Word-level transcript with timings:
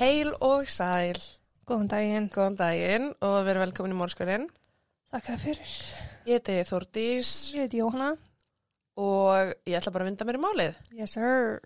Heil 0.00 0.32
og 0.40 0.68
sæl, 0.72 1.18
Góðan 1.68 1.90
daginn. 1.92 2.28
góðan 2.32 2.56
daginn 2.58 3.10
og 3.20 3.36
verið 3.46 3.64
velkomin 3.66 3.92
í 3.94 3.98
mórskurinn. 3.98 4.46
Þér 5.12 5.38
fyrir. 5.42 5.74
Ég 6.26 6.38
heiti 6.40 6.56
Þórdís 6.68 7.30
Ég 7.54 7.66
heiti 7.66 7.80
Jóhanna. 7.82 8.16
og 8.96 9.52
ég 9.66 9.76
ætla 9.78 9.92
bara 9.92 10.04
að 10.04 10.10
vinda 10.10 10.24
mér 10.24 10.38
í 10.38 10.42
málið. 10.42 10.80
Yes 10.92 11.12
sir. 11.14 11.60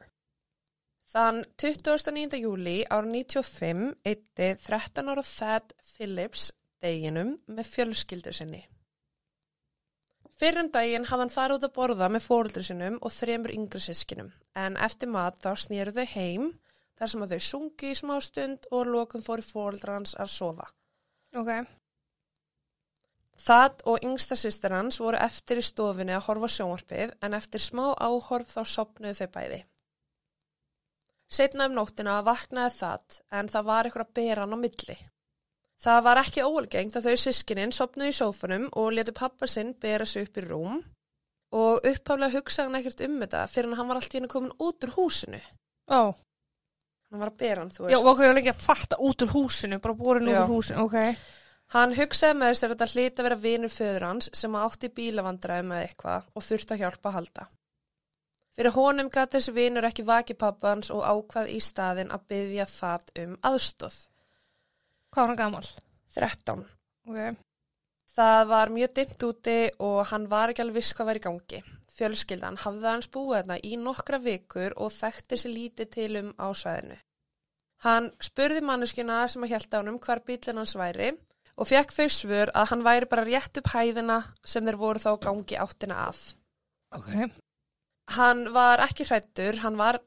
Þann 1.15 1.45
29. 1.56 2.37
júli 2.41 2.84
ára 2.91 3.06
95 3.06 3.95
eitti 4.05 4.51
13 4.66 5.09
ára 5.09 5.23
Thad 5.23 5.75
Phillips 5.95 6.53
deginum 6.83 7.39
með 7.47 7.70
fjölskyldur 7.70 8.34
sinni. 8.34 8.64
Fyrir 10.34 10.64
um 10.64 10.70
daginn 10.75 11.05
hafði 11.06 11.23
hann 11.23 11.30
farið 11.30 11.56
út 11.61 11.69
að 11.69 11.75
borða 11.78 12.09
með 12.11 12.27
fóruldri 12.27 12.64
sinum 12.66 12.98
og 13.01 13.12
þremur 13.14 13.55
yngri 13.55 13.80
sískinum 13.80 14.33
en 14.56 14.77
eftir 14.77 15.09
mat 15.09 15.39
þá 15.39 15.55
snýru 15.55 15.95
þau 15.95 16.06
heim 16.16 16.53
þar 16.98 17.12
sem 17.12 17.25
að 17.25 17.34
þau 17.34 17.47
sungi 17.48 17.91
í 17.91 17.98
smá 17.98 18.15
stund 18.23 18.69
og 18.71 18.91
lokum 18.91 19.25
fóri 19.25 19.45
fóruldra 19.47 19.98
hans 19.98 20.15
að 20.15 20.30
sofa. 20.34 20.69
Ok. 21.34 21.51
Það 23.45 23.80
og 23.91 24.05
yngsta 24.07 24.37
sýstir 24.39 24.73
hans 24.77 25.01
voru 25.03 25.19
eftir 25.20 25.59
í 25.59 25.65
stofinni 25.67 26.15
að 26.15 26.27
horfa 26.28 26.50
sjónvarpið 26.55 27.17
en 27.27 27.34
eftir 27.34 27.62
smá 27.62 27.87
áhorf 27.98 28.55
þá 28.55 28.62
sopnuðu 28.77 29.17
þau 29.19 29.33
bæði. 29.34 29.65
Setna 31.34 31.67
um 31.67 31.75
nóttina 31.75 32.20
vaknaði 32.22 32.77
það 32.78 33.19
en 33.34 33.50
það 33.50 33.69
var 33.70 33.89
eitthvað 33.89 34.06
að 34.06 34.15
bera 34.20 34.45
hann 34.45 34.55
á 34.55 34.59
milli. 34.61 34.97
Það 35.84 36.03
var 36.06 36.20
ekki 36.20 36.45
óalgengt 36.47 36.97
að 36.97 37.09
þau 37.09 37.22
sískininn 37.25 37.75
sopnuðu 37.75 38.12
í 38.12 38.17
sófanum 38.17 38.69
og 38.78 38.92
letu 38.95 39.12
pappa 39.17 39.48
sinn 39.50 39.75
bera 39.83 40.06
sig 40.06 40.28
upp 40.28 40.39
í 40.39 40.45
rúm 40.47 40.78
og 41.55 41.87
upphaflega 41.91 42.37
hugsaði 42.37 42.69
hann 42.69 42.78
ekkert 42.81 43.03
um 43.09 43.19
þetta 43.20 43.42
fyrir 43.50 43.75
hann 43.78 43.91
var 43.91 44.00
allt 44.00 44.15
í 44.15 44.19
henni 44.20 44.31
komin 44.31 44.55
út 44.62 44.87
úr 44.87 44.95
húsinu. 44.95 45.42
Ó. 45.91 46.15
Hann 47.15 47.23
var 47.23 47.31
að 47.31 47.37
bera 47.39 47.62
hann, 47.62 47.69
þú 47.70 47.84
Já, 47.84 47.87
veist. 47.87 48.01
og 48.03 48.09
okkur 48.11 48.27
er 48.27 48.39
ekki 48.41 48.51
að 48.51 48.62
fatta 48.65 48.97
út 48.98 49.23
úr 49.23 49.29
húsinu, 49.31 49.77
bara 49.79 49.95
borin 49.95 50.27
út 50.27 50.34
Já. 50.34 50.41
úr 50.43 50.48
húsinu. 50.51 50.83
Ok. 50.83 50.97
Hann 51.75 51.93
hugsaði 51.95 52.34
með 52.41 52.48
þess 52.51 52.65
að 52.67 52.73
þetta 52.73 52.89
hlýta 52.91 53.23
að 53.23 53.27
vera 53.29 53.37
vinur 53.45 53.71
föður 53.71 54.06
hans 54.09 54.29
sem 54.34 54.56
átti 54.59 54.91
bílavandræði 54.97 55.67
með 55.69 55.84
eitthvað 55.84 56.27
og 56.34 56.47
þurfti 56.48 56.75
að 56.75 56.83
hjálpa 56.83 57.12
að 57.12 57.17
halda. 57.21 57.47
Fyrir 58.59 58.75
honum 58.75 59.12
gæti 59.15 59.37
þessi 59.37 59.55
vinur 59.55 59.87
ekki 59.87 60.06
vaki 60.11 60.37
pappans 60.43 60.91
og 60.91 61.06
ákvað 61.06 61.55
í 61.55 61.61
staðin 61.62 62.11
að 62.11 62.27
byggja 62.34 62.67
það 62.75 63.06
um 63.23 63.39
aðstóð. 63.47 63.97
Hvað 65.15 65.23
var 65.23 65.31
hann 65.31 65.43
gammal? 65.45 65.71
13. 66.19 66.67
Ok. 67.06 67.39
Það 68.15 68.43
var 68.51 68.70
mjög 68.70 68.93
dimmt 68.95 69.25
úti 69.27 69.57
og 69.83 70.05
hann 70.12 70.29
var 70.31 70.53
ekki 70.53 70.62
alveg 70.62 70.79
viss 70.79 70.95
hvað 70.95 71.09
var 71.11 71.19
í 71.19 71.25
gangi. 71.25 71.61
Fjölskyldan 71.95 72.59
hafði 72.62 72.89
hans 72.91 73.11
búið 73.11 73.41
þarna 73.41 73.56
í 73.67 73.75
nokkra 73.79 74.19
vikur 74.23 74.75
og 74.83 74.93
þekkti 74.95 75.39
sér 75.39 75.55
lítið 75.55 75.91
til 75.97 76.11
um 76.21 76.31
á 76.39 76.47
svæðinu. 76.55 76.98
Hann 77.84 78.09
spurði 78.23 78.62
manneskina 78.65 79.25
sem 79.29 79.45
að 79.45 79.55
hjælta 79.55 79.81
honum 79.83 80.01
hvar 80.03 80.23
bílinn 80.27 80.61
hans 80.62 80.75
væri 80.79 81.12
og 81.55 81.69
fekk 81.71 81.93
þau 81.95 82.06
svör 82.11 82.53
að 82.56 82.71
hann 82.71 82.84
væri 82.87 83.11
bara 83.11 83.27
rétt 83.29 83.61
upp 83.61 83.71
hæðina 83.75 84.19
sem 84.47 84.65
þeir 84.67 84.81
voru 84.81 85.03
þá 85.03 85.11
gangi 85.27 85.59
áttina 85.61 86.01
að. 86.09 86.23
Ok. 86.97 87.12
Hann 88.15 88.49
var 88.55 88.83
ekki 88.84 89.06
hrættur, 89.09 89.61
hann 89.62 89.78
var, 89.81 90.00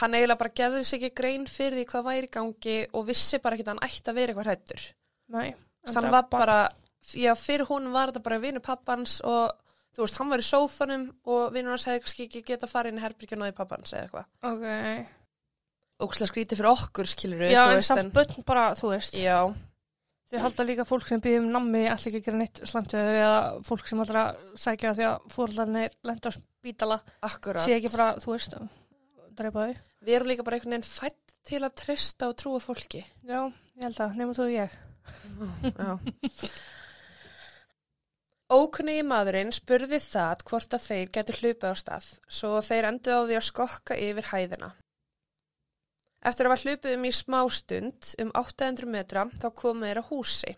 hann 0.00 0.14
eiginlega 0.14 0.42
bara 0.42 0.56
gerði 0.60 0.84
sig 0.84 1.02
ekki 1.02 1.18
grein 1.22 1.48
fyrir 1.50 1.80
því 1.80 1.86
hvað 1.90 2.06
væri 2.10 2.30
gangi 2.36 2.78
og 2.92 3.08
vissi 3.08 3.40
bara 3.42 3.58
ekki 3.58 3.66
að 3.66 3.74
hann 3.74 3.84
ætti 3.88 4.10
að 4.12 4.20
vera 4.20 4.34
eitthvað 4.34 4.50
hrættur. 4.50 4.86
Nei. 5.34 5.48
Þannig 5.84 5.98
hann 5.98 6.14
var 6.14 6.28
bara, 6.32 6.58
já 7.12 7.32
fyrir 7.38 7.68
hún 7.68 7.90
var 7.94 8.12
þetta 8.12 8.24
bara 8.24 8.40
vinur 8.42 8.64
pappans 8.64 9.18
og 9.24 9.52
þú 9.94 10.04
veist, 10.06 10.16
hann 10.20 10.32
var 10.32 10.42
í 10.42 10.46
sófanum 10.46 11.04
og 11.30 11.52
vinur 11.54 11.74
hans 11.76 11.84
hefði 11.88 12.04
kannski 12.04 12.26
ekki 12.28 12.42
geta 12.48 12.70
farið 12.70 12.94
inn 12.94 13.02
í 13.02 13.04
herbyrgjuna 13.04 13.50
í 13.52 13.54
pappans 13.56 13.92
eða 13.94 14.06
eitthvað. 14.08 14.26
Ok. 14.50 15.12
Ókslega 16.04 16.30
skrítið 16.32 16.58
fyrir 16.60 16.72
okkur, 16.72 17.06
skilur 17.12 17.44
við, 17.44 17.52
Já, 17.54 17.62
en 17.70 17.84
samt 17.86 18.10
börn 18.16 18.42
bara, 18.48 18.72
þú 18.78 18.90
veist. 18.96 19.14
Já, 19.20 19.38
Þau 20.34 20.40
halda 20.40 20.64
líka 20.66 20.84
fólk 20.88 21.04
sem 21.06 21.20
býðum 21.22 21.50
nammi 21.52 21.84
allir 21.86 22.08
ekki 22.08 22.18
að 22.22 22.24
gera 22.26 22.38
neitt 22.40 22.60
slantu 22.66 22.96
eða 22.98 23.34
fólk 23.68 23.86
sem 23.86 24.00
allra 24.02 24.22
sækja 24.58 24.94
því 24.96 25.04
að 25.06 25.26
fórhaldarnir 25.34 25.92
lenda 26.08 26.32
á 26.32 26.34
spítala 26.34 26.96
akkurat. 27.28 27.62
sé 27.62 27.76
ekki 27.76 27.92
bara, 27.92 28.06
þú 28.24 28.32
veist, 28.32 28.56
dreipa 29.38 29.66
þau. 29.68 29.82
Við 30.08 30.16
erum 30.16 30.30
líka 30.32 30.46
bara 30.46 30.58
einhvern 30.58 30.74
veginn 30.74 30.88
fætt 30.88 31.36
til 31.46 31.60
að 31.60 31.76
treysta 31.78 32.30
og 32.32 32.38
trúa 32.40 32.62
fólki. 32.64 33.04
Já, 33.22 33.44
ég 33.76 33.84
held 33.86 34.00
að, 34.00 34.16
nema 34.18 34.34
þú 34.34 34.48
og 34.48 34.54
ég. 34.56 34.78
Já. 35.70 35.92
Ókunni 38.52 38.98
maðurinn 39.06 39.52
spurði 39.56 39.98
það 40.04 40.42
hvort 40.50 40.74
að 40.76 40.86
þeir 40.86 41.12
getur 41.16 41.38
hlupið 41.40 41.70
á 41.72 41.74
stað, 41.80 42.08
svo 42.28 42.58
þeir 42.60 42.88
endur 42.90 43.16
á 43.16 43.20
því 43.24 43.38
að 43.38 43.46
skokka 43.48 43.96
yfir 43.96 44.28
hæðina. 44.32 44.74
Eftir 46.24 46.48
að 46.48 46.52
var 46.52 46.64
hlupið 46.64 46.96
um 46.98 47.06
í 47.08 47.12
smá 47.12 47.38
stund, 47.52 48.10
um 48.20 48.32
800 48.36 48.88
metra, 48.88 49.24
þá 49.40 49.48
komu 49.56 49.88
þeir 49.88 50.00
að 50.02 50.10
húsi. 50.12 50.52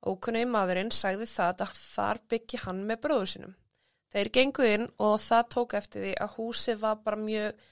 Ókunni 0.00 0.46
maðurinn 0.48 0.92
sagði 0.92 1.28
það 1.28 1.66
að 1.66 1.76
þar 1.80 2.20
byggi 2.32 2.62
hann 2.64 2.80
með 2.88 3.02
bróður 3.04 3.30
sinum. 3.34 3.54
Þeir 4.10 4.30
gengu 4.34 4.66
inn 4.66 4.86
og 4.98 5.20
það 5.22 5.50
tók 5.54 5.76
eftir 5.78 6.04
því 6.06 6.14
að 6.24 6.34
húsið 6.38 6.80
var 6.80 7.02
bara 7.04 7.20
mjög 7.20 7.66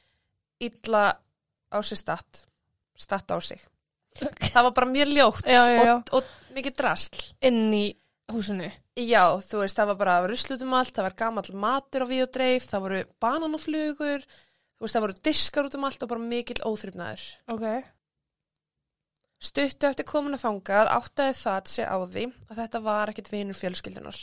illa 0.68 1.04
á 1.72 1.78
sig 1.82 1.98
statt, 1.98 2.44
statt 2.96 3.32
á 3.32 3.38
sig. 3.40 3.64
Það 4.18 4.68
var 4.68 4.74
bara 4.76 4.90
mjög 4.90 5.14
ljótt 5.14 5.48
Já, 5.48 5.62
já, 5.70 5.80
já. 5.84 5.94
Og, 5.96 6.12
og 6.20 6.54
mikið 6.56 6.76
drasl. 6.78 7.24
Inn 7.48 7.74
í 7.74 7.86
húsinu. 8.32 8.70
Já, 8.98 9.22
þú 9.46 9.60
veist, 9.62 9.78
það 9.78 9.90
var 9.92 9.98
bara 10.00 10.14
ruslutum 10.26 10.72
allt, 10.74 10.96
það 10.96 11.06
var 11.06 11.14
gamall 11.20 11.50
matur 11.62 12.02
á 12.02 12.10
við 12.10 12.24
og 12.24 12.32
dreif, 12.34 12.64
það 12.66 12.84
voru 12.86 13.02
bananaflugur, 13.22 14.24
þú 14.26 14.86
veist, 14.86 14.96
það 14.96 15.04
voru 15.04 15.16
diskar 15.28 15.68
út 15.68 15.76
um 15.78 15.86
allt 15.86 16.02
og 16.02 16.10
bara 16.10 16.26
mikill 16.32 16.58
óþrifnaður. 16.66 17.22
Ok. 17.54 17.68
Stuttu 19.38 19.86
eftir 19.86 20.08
komin 20.08 20.34
að 20.34 20.42
þangað 20.48 20.90
áttaði 20.96 21.36
það 21.38 21.70
sig 21.70 21.86
á 21.86 21.96
því 22.02 22.24
að 22.50 22.58
þetta 22.58 22.82
var 22.88 23.12
ekkit 23.12 23.30
vinur 23.30 23.58
fjölskyldunar. 23.60 24.18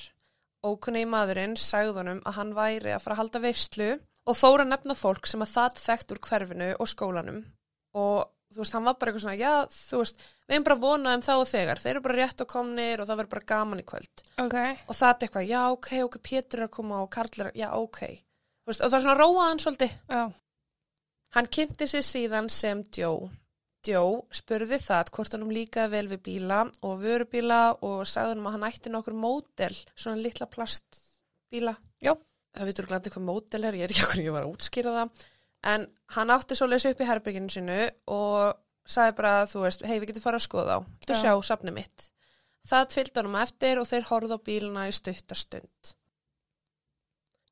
Ókunni 0.66 1.06
maðurinn 1.08 1.56
sagði 1.62 1.96
honum 2.02 2.20
að 2.26 2.38
hann 2.42 2.52
væri 2.58 2.92
að 2.92 3.04
fara 3.06 3.16
að 3.16 3.22
halda 3.22 3.42
veistlu 3.46 3.90
og 4.26 4.36
fóra 4.36 4.66
nefna 4.68 4.96
fólk 4.98 5.30
sem 5.30 5.44
að 5.46 5.54
það 5.54 5.80
þekkt 5.86 6.14
úr 6.16 6.22
hverfinu 6.26 6.70
og 6.76 6.90
skólanum 6.92 7.44
og 7.96 8.26
þú 8.56 8.62
veist, 8.64 8.76
hann 8.78 8.88
var 8.88 8.96
bara 9.00 9.12
eitthvað 9.12 9.26
svona, 9.26 9.38
já, 9.38 9.54
þú 9.76 10.00
veist, 10.02 10.24
við 10.48 10.56
erum 10.58 10.68
bara 10.70 10.80
vonað 10.86 11.18
um 11.20 11.26
þá 11.26 11.34
og 11.36 11.48
þegar, 11.52 11.82
þeir 11.84 11.92
eru 11.94 12.04
bara 12.08 12.18
rétt 12.22 12.44
og 12.46 12.50
komnir 12.56 13.02
og 13.04 13.10
það 13.10 13.20
verður 13.22 13.34
bara 13.36 13.50
gaman 13.52 13.82
í 13.84 13.86
kvöld. 13.92 14.24
Ok. 14.46 14.58
og 14.88 14.96
það 14.96 15.10
er 15.12 15.28
eitthvað, 15.28 15.48
já 15.52 15.62
ok, 15.76 15.90
ok, 16.08 16.18
Pétur 16.30 16.62
er 16.64 16.68
að 16.70 16.74
koma 16.80 17.02
og 17.04 17.10
Karl 17.14 17.46
er, 17.46 17.52
já 17.60 17.68
ok 17.76 18.02
Þú 18.66 18.72
veist, 18.72 18.82
og 18.82 18.90
það 18.90 18.98
er 18.98 19.04
svona 19.06 19.20
róað 19.20 19.50
hann 19.52 19.60
svolítið 19.62 19.92
Já. 20.10 20.22
hann 21.36 21.50
kynnti 21.54 21.88
sér 21.92 22.06
síðan 22.08 22.48
sem 22.50 22.80
Joe 22.98 23.28
Joe 23.86 24.24
spurði 24.34 24.80
það 24.82 25.12
hvort 25.14 25.36
hann 25.36 25.44
líkaði 25.54 25.92
vel 25.94 26.08
við 26.16 26.22
bíla 26.26 26.64
og 26.82 26.96
vörubíla 27.04 27.60
og 27.86 28.00
sagði 28.10 28.34
hann 28.34 28.48
að 28.50 28.56
hann 28.56 28.66
ætti 28.72 28.90
nokkur 28.90 29.14
mótel 29.22 29.76
svona 29.94 30.18
litla 30.18 30.48
plastbíla 30.50 31.76
Já. 32.02 32.16
það 32.58 32.72
vitur 32.72 32.90
glændi 32.90 33.14
hvað 33.14 33.28
mótel 33.28 33.68
er, 33.70 33.78
ég 33.78 33.86
veit 33.86 33.94
ekki 33.94 34.08
hvernig 34.10 34.30
ég 34.32 34.36
var 34.40 34.48
að 34.48 34.56
útskýra 34.56 34.96
það 34.98 35.28
en 35.66 35.88
hann 36.16 36.34
átti 36.34 36.58
svoleiðis 36.58 36.92
upp 36.92 37.02
í 37.02 37.10
herbygginu 37.10 37.52
sinu 37.52 37.80
og 38.14 38.56
sagði 38.86 39.18
bara, 39.18 39.36
þú 39.50 39.66
veist, 39.66 39.86
hei 39.86 39.98
við 39.98 40.12
getum 40.12 40.26
fara 40.28 40.40
að 40.40 40.46
skoða 40.46 40.78
á, 40.78 40.80
þú 41.06 41.16
Já. 41.16 41.22
sjá 41.24 41.32
safnið 41.50 41.78
mitt 41.80 42.10
það 42.70 42.98
fylgdi 42.98 43.22
honum 43.22 43.38
eftir 43.42 43.82
og 43.82 43.88
þeir 43.90 44.10
horfðu 44.10 44.38
á 44.38 44.46
bíluna 44.46 44.90
í 44.90 44.94
stuttastund 44.94 45.96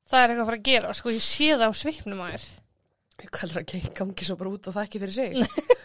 Það 0.04 0.20
er 0.20 0.30
eitthvað 0.30 0.42
að 0.42 0.48
fara 0.50 0.60
að 0.60 0.68
gera, 0.68 0.92
sko, 0.98 1.12
ég 1.14 1.24
sé 1.24 1.46
það 1.54 1.64
á 1.64 1.80
svipnum 1.80 2.22
að 2.24 2.34
þér. 2.34 2.46
Hvað 3.24 3.44
er 3.44 3.60
að 3.60 3.92
gangi 3.96 4.26
svo 4.28 4.36
bara 4.36 4.50
út 4.52 4.66
og 4.68 4.74
það 4.74 4.88
ekki 4.88 5.00
fyrir 5.00 5.14
sig? 5.16 5.30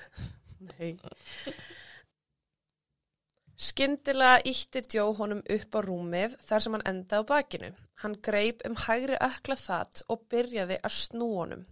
Nei. 0.69 0.89
Skyndilega 3.59 4.41
ítti 4.47 4.83
Joe 4.95 5.13
honum 5.15 5.39
upp 5.55 5.75
á 5.75 5.79
rúmið 5.83 6.35
þar 6.47 6.65
sem 6.65 6.75
hann 6.75 6.85
endaði 6.91 7.23
á 7.23 7.29
bakinu. 7.31 7.71
Hann 8.03 8.17
greip 8.23 8.63
um 8.67 8.75
hægri 8.87 9.19
ökla 9.23 9.57
það 9.59 10.03
og 10.11 10.23
byrjaði 10.31 10.79
að 10.83 10.95
snú 10.95 11.29
honum. 11.37 11.63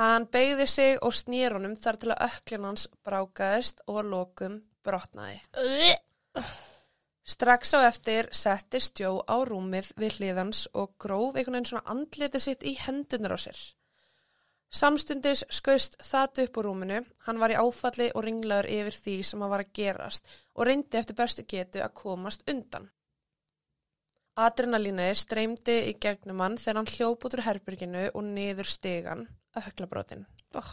Hann 0.00 0.24
beigði 0.32 0.66
sig 0.70 0.98
og 1.04 1.12
snýr 1.12 1.52
honum 1.58 1.74
þar 1.76 1.98
til 2.00 2.12
að 2.14 2.22
öklin 2.30 2.64
hans 2.64 2.86
brákaðist 3.04 3.82
og 3.92 4.00
lokum 4.08 4.62
brotnaði. 4.84 5.42
Strax 7.22 7.74
á 7.76 7.86
eftir 7.86 8.30
settist 8.34 8.98
Joe 8.98 9.20
á 9.28 9.36
rúmið 9.46 9.92
við 10.00 10.16
hliðans 10.18 10.64
og 10.72 10.96
gróf 10.98 11.36
einhvern 11.36 11.58
veginn 11.58 11.68
svona 11.70 11.94
andliti 11.94 12.40
sitt 12.42 12.64
í 12.66 12.72
hendunar 12.80 13.36
á 13.36 13.38
sér. 13.44 13.60
Samstundis 14.72 15.44
skauðst 15.52 15.98
það 16.00 16.40
upp 16.46 16.58
úr 16.58 16.66
rúminu, 16.70 17.02
hann 17.26 17.38
var 17.38 17.52
í 17.52 17.60
áfalli 17.60 18.08
og 18.16 18.24
ringlaður 18.24 18.70
yfir 18.72 18.98
því 19.04 19.16
sem 19.28 19.44
að 19.44 19.52
var 19.52 19.64
að 19.66 19.72
gerast 19.76 20.30
og 20.56 20.66
reyndi 20.66 20.98
eftir 20.98 21.18
bestu 21.18 21.44
getu 21.44 21.84
að 21.84 21.92
komast 22.00 22.48
undan. 22.48 22.88
Adrenalíniði 24.40 25.16
streymdi 25.20 25.74
í 25.90 25.92
gegnum 26.00 26.40
hann 26.40 26.54
þegar 26.56 26.78
hann 26.80 26.92
hljóp 26.94 27.26
út 27.26 27.34
úr 27.36 27.44
herbyrginu 27.44 28.06
og 28.14 28.24
niður 28.24 28.68
stegan, 28.70 29.26
öklabrótin. 29.60 30.24
Oh. 30.56 30.70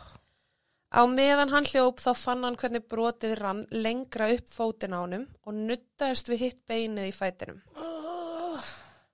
Á 0.90 1.04
meðan 1.06 1.52
hann 1.52 1.68
hljóp 1.68 2.00
þá 2.00 2.14
fann 2.18 2.46
hann 2.48 2.56
hvernig 2.58 2.88
brotið 2.90 3.36
rann 3.42 3.66
lengra 3.70 4.30
upp 4.34 4.48
fótinn 4.50 4.96
á 4.96 5.04
honum 5.04 5.28
og 5.44 5.58
nuttaðist 5.58 6.32
við 6.32 6.46
hitt 6.46 6.62
beinið 6.72 7.12
í 7.12 7.14
fætinum. 7.14 7.60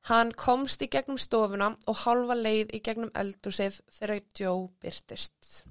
Hann 0.05 0.31
komst 0.37 0.85
í 0.85 0.91
gegnum 0.93 1.17
stofuna 1.17 1.71
og 1.89 2.03
hálfa 2.03 2.37
leið 2.37 2.75
í 2.77 2.83
gegnum 2.85 3.09
eldúsið 3.17 3.81
þegar 3.97 4.21
Joe 4.37 4.67
byrtist. 4.77 5.65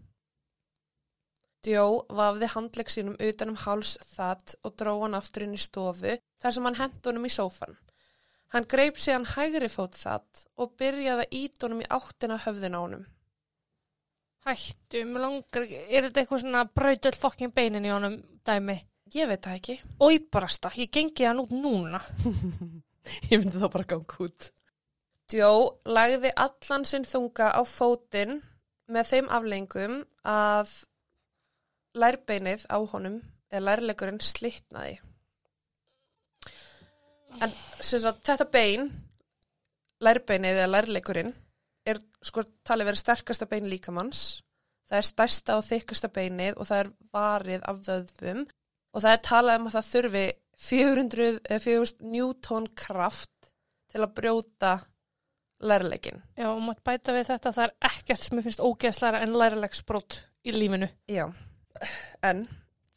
Joe 1.64 2.02
vafði 2.10 2.50
handlegg 2.52 2.90
sínum 2.90 3.16
utanum 3.22 3.56
háls 3.62 3.94
það 4.16 4.58
og 4.66 4.74
dró 4.82 4.96
hann 5.06 5.16
aftur 5.16 5.46
inn 5.46 5.54
í 5.54 5.62
stofu 5.62 6.18
þar 6.42 6.58
sem 6.58 6.66
hann 6.68 6.80
hendi 6.82 7.08
honum 7.08 7.30
í 7.30 7.32
sófan. 7.32 7.78
Hann 8.52 8.66
greip 8.70 9.00
síðan 9.02 9.26
hægri 9.32 9.68
fót 9.72 9.96
það 9.98 10.44
og 10.60 10.74
byrjaði 10.78 11.24
að 11.24 11.36
ít 11.40 11.64
honum 11.66 11.82
í 11.82 11.90
áttina 11.96 12.38
höfðin 12.44 12.76
á 12.78 12.80
honum. 12.80 13.04
Hættu, 14.44 15.00
mér 15.08 15.22
langar 15.24 15.64
ekki, 15.64 15.78
er 15.88 16.04
þetta 16.04 16.20
eitthvað 16.20 16.42
svona 16.42 16.64
brautöld 16.68 17.16
fokkin 17.16 17.54
beinin 17.54 17.86
í 17.88 17.92
honum 17.94 18.18
dæmi? 18.44 18.76
Ég 19.14 19.30
veit 19.30 19.44
það 19.44 19.56
ekki. 19.58 19.76
Og 20.04 20.26
barasta, 20.32 20.72
ég 20.76 20.90
gengi 20.92 21.26
hann 21.26 21.40
út 21.40 21.54
núna. 21.54 22.00
Ég 23.30 23.36
myndi 23.36 23.60
þá 23.60 23.68
bara 23.68 23.88
ganga 23.88 24.20
út. 24.24 24.50
Joe 25.32 25.64
lagði 25.88 26.30
allan 26.40 26.84
sinn 26.88 27.04
þunga 27.08 27.50
á 27.52 27.60
fótinn 27.68 28.38
með 28.92 29.10
þeim 29.10 29.30
aflengum 29.32 29.96
að 30.28 30.72
lærbeinið 31.96 32.66
á 32.68 32.78
honum 32.92 33.20
eða 33.52 33.64
lærleikurinn 33.68 34.20
slitnaði. 34.24 34.98
En 37.42 37.52
sagt, 37.82 38.22
þetta 38.26 38.46
bein, 38.52 38.88
lærbeinið 40.04 40.60
eða 40.60 40.70
lærleikurinn, 40.70 41.34
er 41.84 42.00
sko 42.24 42.44
talið 42.66 42.90
verið 42.90 43.02
sterkasta 43.02 43.48
bein 43.50 43.68
líkamanns. 43.70 44.24
Það 44.88 45.00
er 45.00 45.08
stærsta 45.08 45.58
og 45.58 45.66
þykasta 45.66 46.10
beinið 46.12 46.58
og 46.60 46.68
það 46.68 46.82
er 46.82 46.90
varið 47.14 47.68
af 47.70 47.78
vöðvum 47.86 48.42
og 48.94 49.02
það 49.02 49.14
er 49.14 49.22
talað 49.24 49.60
um 49.60 49.68
að 49.68 49.76
það 49.76 49.86
þurfi 49.90 50.24
400 50.64 51.28
eða 51.50 51.62
400 51.64 52.10
newton 52.14 52.66
kraft 52.78 53.48
til 53.90 54.02
að 54.04 54.12
brjóta 54.18 54.74
lærleikin. 55.64 56.20
Já, 56.36 56.50
og 56.50 56.60
maður 56.62 56.84
bæta 56.86 57.14
við 57.16 57.30
þetta, 57.30 57.54
það 57.56 57.64
er 57.64 57.74
ekkert 57.90 58.26
sem 58.26 58.38
ég 58.38 58.46
finnst 58.46 58.62
ógeðslæra 58.64 59.22
en 59.24 59.34
læralegsbrot 59.40 60.20
í 60.44 60.54
lífinu. 60.54 60.90
Já, 61.10 61.24
en 62.22 62.44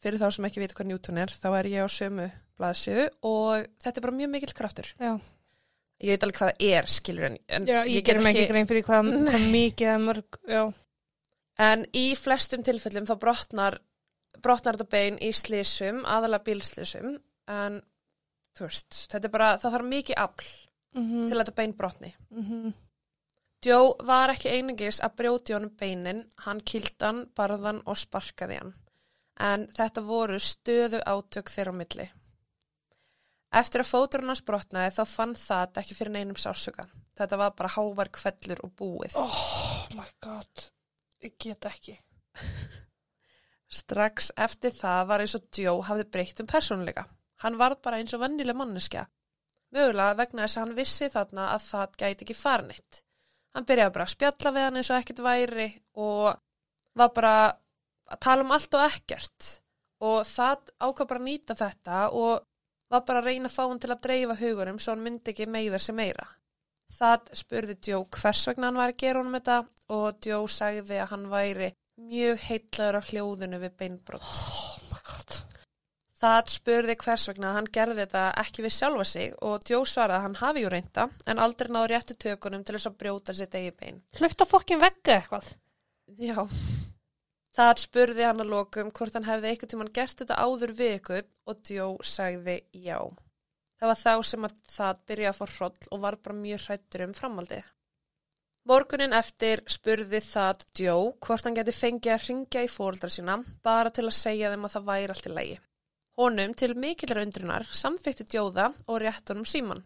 fyrir 0.02 0.20
þá 0.20 0.28
sem 0.36 0.48
ekki 0.48 0.62
vita 0.62 0.76
hvað 0.78 0.90
newton 0.92 1.22
er, 1.24 1.32
þá 1.32 1.48
er 1.56 1.70
ég 1.72 1.88
á 1.88 1.88
sömu 1.90 2.28
blaðsjöðu 2.58 3.08
og 3.30 3.66
þetta 3.82 4.00
er 4.00 4.06
bara 4.06 4.18
mjög 4.20 4.32
mikill 4.34 4.56
kraftur. 4.58 4.90
Já, 4.98 5.18
Ég 5.98 6.14
veit 6.14 6.22
alveg 6.22 6.36
hvað 6.38 6.50
það 6.52 6.68
er, 6.68 6.86
skilur 6.94 7.26
en, 7.26 7.36
en 7.50 7.64
já 7.66 7.78
ég, 7.90 8.04
gerum 8.06 8.28
ekki 8.30 8.46
grein 8.46 8.68
fyrir 8.70 8.84
hvað, 8.86 9.08
hvað 9.32 9.46
mikið 9.50 9.88
er 9.90 10.02
mörg, 10.04 10.36
já. 10.46 10.62
En 11.58 11.82
í 11.90 12.04
flestum 12.14 12.62
tilfellum 12.62 13.08
þá 13.08 13.14
brotnar, 13.18 13.78
brotnar 14.44 14.78
þetta 14.78 14.92
bein 14.94 15.16
í 15.18 15.32
slísum, 15.34 16.04
aðalega 16.06 16.46
bílslísum, 16.46 17.16
en 17.50 17.80
þú 18.54 18.68
veist, 18.68 19.00
þetta 19.10 19.26
er 19.26 19.34
bara, 19.34 19.48
það 19.58 19.74
þarf 19.76 19.92
mikið 19.94 20.24
afl 20.26 20.54
Mm 20.96 21.26
til 21.28 21.36
að 21.36 21.42
þetta 21.42 21.56
bein 21.58 21.72
brotni. 21.76 22.08
-hmm. 22.32 22.72
Joe 23.66 24.06
var 24.06 24.30
ekki 24.30 24.48
einungis 24.48 25.00
að 25.04 25.16
brjóti 25.16 25.52
honum 25.52 25.74
beinin, 25.76 26.24
hann 26.46 26.60
kildan, 26.60 27.26
barðan 27.36 27.82
og 27.84 27.98
sparkaði 27.98 28.56
hann. 28.56 28.72
En 29.38 29.66
þetta 29.66 30.00
voru 30.02 30.38
stöðu 30.38 31.02
átök 31.04 31.50
þeirra 31.50 31.74
á 31.74 31.80
milli. 31.80 32.08
Eftir 33.48 33.80
að 33.80 33.88
fóturinn 33.88 34.28
hans 34.28 34.44
brotnaði 34.44 34.92
þá 34.98 35.04
fann 35.08 35.34
það 35.38 35.78
ekki 35.80 35.96
fyrir 35.96 36.12
neinum 36.12 36.36
sásuga. 36.36 36.84
Þetta 37.16 37.38
var 37.40 37.54
bara 37.56 37.70
hávar 37.72 38.10
kvellur 38.12 38.60
og 38.66 38.74
búið. 38.76 39.16
Oh 39.16 39.86
my 39.96 40.04
god, 40.24 40.66
ég 41.24 41.38
get 41.40 41.64
ekki. 41.70 41.96
Strax 43.78 44.32
eftir 44.36 44.74
það 44.76 45.06
var 45.08 45.24
eins 45.24 45.36
og 45.38 45.48
Joe 45.56 45.84
hafði 45.88 46.08
breytt 46.12 46.42
um 46.44 46.48
persónuleika. 46.50 47.06
Hann 47.42 47.56
var 47.60 47.76
bara 47.82 48.00
eins 48.00 48.12
og 48.16 48.22
vennileg 48.22 48.56
manneskja. 48.56 49.06
Mögulega 49.74 50.16
vegna 50.18 50.44
þess 50.44 50.58
að 50.58 50.64
hann 50.64 50.76
vissi 50.78 51.08
þarna 51.12 51.48
að 51.54 51.64
það 51.68 51.96
gæti 52.02 52.26
ekki 52.26 52.36
farnitt. 52.36 53.00
Hann 53.56 53.66
byrjaði 53.68 53.94
bara 53.96 54.06
að 54.08 54.14
spjalla 54.14 54.52
við 54.54 54.66
hann 54.68 54.80
eins 54.80 54.90
og 54.92 55.00
ekkert 55.00 55.24
væri 55.24 55.68
og 56.04 56.28
var 56.98 57.12
bara 57.16 57.34
að 58.08 58.20
tala 58.24 58.44
um 58.44 58.54
allt 58.56 58.76
og 58.76 58.84
ekkert. 58.86 59.50
Og 60.04 60.20
það 60.28 60.72
ákvað 60.78 61.10
bara 61.10 61.22
að 61.22 61.28
nýta 61.28 61.56
þetta 61.58 62.02
og 62.14 62.47
var 62.92 63.04
bara 63.08 63.22
að 63.22 63.30
reyna 63.30 63.50
að 63.50 63.56
fá 63.56 63.64
hann 63.66 63.80
til 63.82 63.92
að 63.92 64.04
dreifa 64.06 64.36
hugurum 64.40 64.78
svo 64.82 64.94
hann 64.94 65.04
myndi 65.04 65.32
ekki 65.32 65.48
meira 65.50 65.80
sem 65.82 65.96
meira. 65.98 66.26
Það 66.98 67.34
spurði 67.36 67.76
Joe 67.90 68.06
hvers 68.16 68.46
vegna 68.48 68.70
hann 68.70 68.80
var 68.80 68.94
að 68.94 69.00
gera 69.02 69.20
honum 69.20 69.36
þetta 69.36 69.58
og 69.98 70.24
Joe 70.24 70.48
sagði 70.52 71.02
að 71.02 71.12
hann 71.12 71.28
væri 71.32 71.68
mjög 71.98 72.40
heitlaður 72.46 72.98
af 73.00 73.12
hljóðinu 73.12 73.60
við 73.64 73.76
beinbrott. 73.82 74.24
Oh 74.24 74.88
my 74.88 75.02
god. 75.04 75.36
Það 76.18 76.50
spurði 76.50 76.96
hvers 76.98 77.28
vegna 77.30 77.52
hann 77.54 77.68
gerði 77.74 78.00
þetta 78.00 78.24
ekki 78.42 78.64
við 78.64 78.74
sjálfa 78.74 79.04
sig 79.06 79.36
og 79.46 79.68
Joe 79.70 79.86
svaraði 79.86 80.18
að 80.18 80.24
hann 80.26 80.38
hafi 80.40 80.64
jú 80.64 80.72
reynda 80.72 81.08
en 81.30 81.42
aldrei 81.44 81.70
náði 81.74 81.92
réttu 81.92 82.16
tökunum 82.24 82.64
til 82.64 82.78
þess 82.78 82.90
að 82.90 82.98
brjóta 83.04 83.36
sitt 83.36 83.54
eigi 83.54 83.74
bein. 83.76 84.00
Hlöfta 84.18 84.48
fokkin 84.48 84.82
vegga 84.82 85.20
eitthvað. 85.20 85.52
Já. 86.18 86.40
Það 87.58 87.80
spurði 87.82 88.22
hann 88.22 88.38
að 88.38 88.52
lokum 88.52 88.90
hvort 88.94 89.16
hann 89.16 89.24
hefði 89.26 89.48
eitthvað 89.50 89.70
tímann 89.72 89.88
gert 89.96 90.20
þetta 90.20 90.36
áður 90.38 90.72
við 90.78 90.92
ykkur 91.00 91.24
og 91.50 91.62
Joe 91.66 92.04
sagði 92.06 92.60
já. 92.70 93.00
Það 93.78 93.90
var 93.90 93.98
þá 93.98 94.12
sem 94.28 94.46
að 94.46 94.54
það 94.70 95.00
byrjaði 95.10 95.30
að 95.32 95.38
fór 95.40 95.54
hroll 95.56 95.88
og 95.96 96.02
var 96.04 96.16
bara 96.22 96.36
mjög 96.38 96.62
hrættur 96.68 97.04
um 97.08 97.16
framaldið. 97.18 97.64
Morgunin 98.68 99.16
eftir 99.16 99.64
spurði 99.74 100.20
það 100.22 100.62
Joe 100.84 101.08
hvort 101.24 101.48
hann 101.48 101.58
geti 101.58 101.74
fengið 101.74 102.14
að 102.14 102.28
ringja 102.28 102.62
í 102.62 102.70
fóreldra 102.70 103.10
sína 103.10 103.36
bara 103.66 103.90
til 103.90 104.06
að 104.06 104.16
segja 104.20 104.52
þeim 104.54 104.68
að 104.68 104.74
það 104.76 104.88
væri 104.92 105.10
allt 105.16 105.26
í 105.26 105.34
lægi. 105.34 105.58
Honum 106.22 106.54
til 106.62 106.70
mikillar 106.86 107.22
undrunar 107.24 107.68
samþykti 107.82 108.28
Joe 108.36 108.54
það 108.54 108.78
og 108.86 109.02
rétt 109.02 109.34
honum 109.34 109.50
síman. 109.56 109.82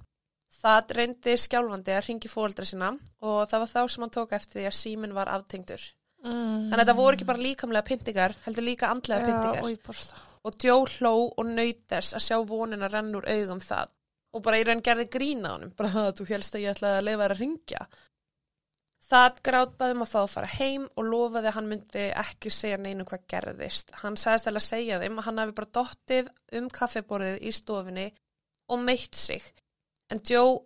Það 0.61 0.95
reyndi 1.01 1.39
skjálfandi 1.41 1.97
að 1.97 2.05
ringi 2.11 2.29
fóreldra 2.29 2.69
sína 2.69 2.93
og 3.25 3.43
það 3.49 3.65
var 3.65 3.75
þá 3.75 3.83
sem 3.89 4.05
hann 4.05 4.17
tók 4.21 4.37
eftir 4.37 4.61
því 4.61 4.69
að 4.69 4.81
símin 4.83 5.17
var 5.17 5.33
aftengdur. 5.33 5.89
Mm. 6.23 6.69
Þannig 6.71 6.77
að 6.77 6.85
þetta 6.85 6.99
voru 7.01 7.19
ekki 7.19 7.27
bara 7.29 7.43
líkamlega 7.43 7.89
pyntingar, 7.89 8.37
heldur 8.45 8.67
líka 8.67 8.93
andlega 8.95 9.27
pyntingar. 9.27 9.59
Já, 9.59 10.23
og 10.43 10.57
Joe 10.63 10.87
hló 10.97 11.13
og 11.31 11.51
naut 11.51 11.83
þess 11.91 12.17
að 12.19 12.25
sjá 12.27 12.39
vonina 12.47 12.89
renn 12.91 13.13
úr 13.19 13.27
augum 13.31 13.61
það. 13.63 13.93
Og 14.33 14.43
bara 14.47 14.63
í 14.63 14.65
raun 14.67 14.81
gerði 14.85 15.11
grína 15.13 15.53
honum, 15.57 15.75
bara 15.77 16.07
að 16.07 16.17
þú 16.21 16.27
helst 16.31 16.57
að 16.57 16.65
ég 16.65 16.77
ætlaði 16.77 16.99
að 16.99 17.07
leifa 17.09 17.23
þær 17.23 17.35
að 17.35 17.43
ringja. 17.43 17.87
Það 19.13 19.41
grátbaði 19.45 19.95
um 19.97 20.05
að 20.07 20.11
fá 20.13 20.19
að 20.23 20.31
fara 20.33 20.51
heim 20.55 20.85
og 20.97 21.05
lofaði 21.05 21.51
að 21.51 21.57
hann 21.59 21.69
myndi 21.69 22.05
ekki 22.23 22.53
segja 22.55 22.79
neinu 22.81 23.05
hvað 23.09 23.27
gerðist. 23.29 23.91
Hann 24.01 24.17
sagðist 24.17 24.49
alveg 24.49 24.63
að 24.63 24.69
segja 24.71 25.01
þeim 25.03 25.19
að 25.19 25.27
hann 25.27 25.41
hafi 25.43 25.57
bara 25.59 25.73
dottið 25.79 26.31
um 26.59 26.71
kaffeborðið 26.73 27.43
í 27.43 27.53
stofinni 27.53 28.07
og 28.73 28.81
meitt 28.87 29.19
sig. 29.19 29.45
En 30.09 30.23
Joe, 30.25 30.63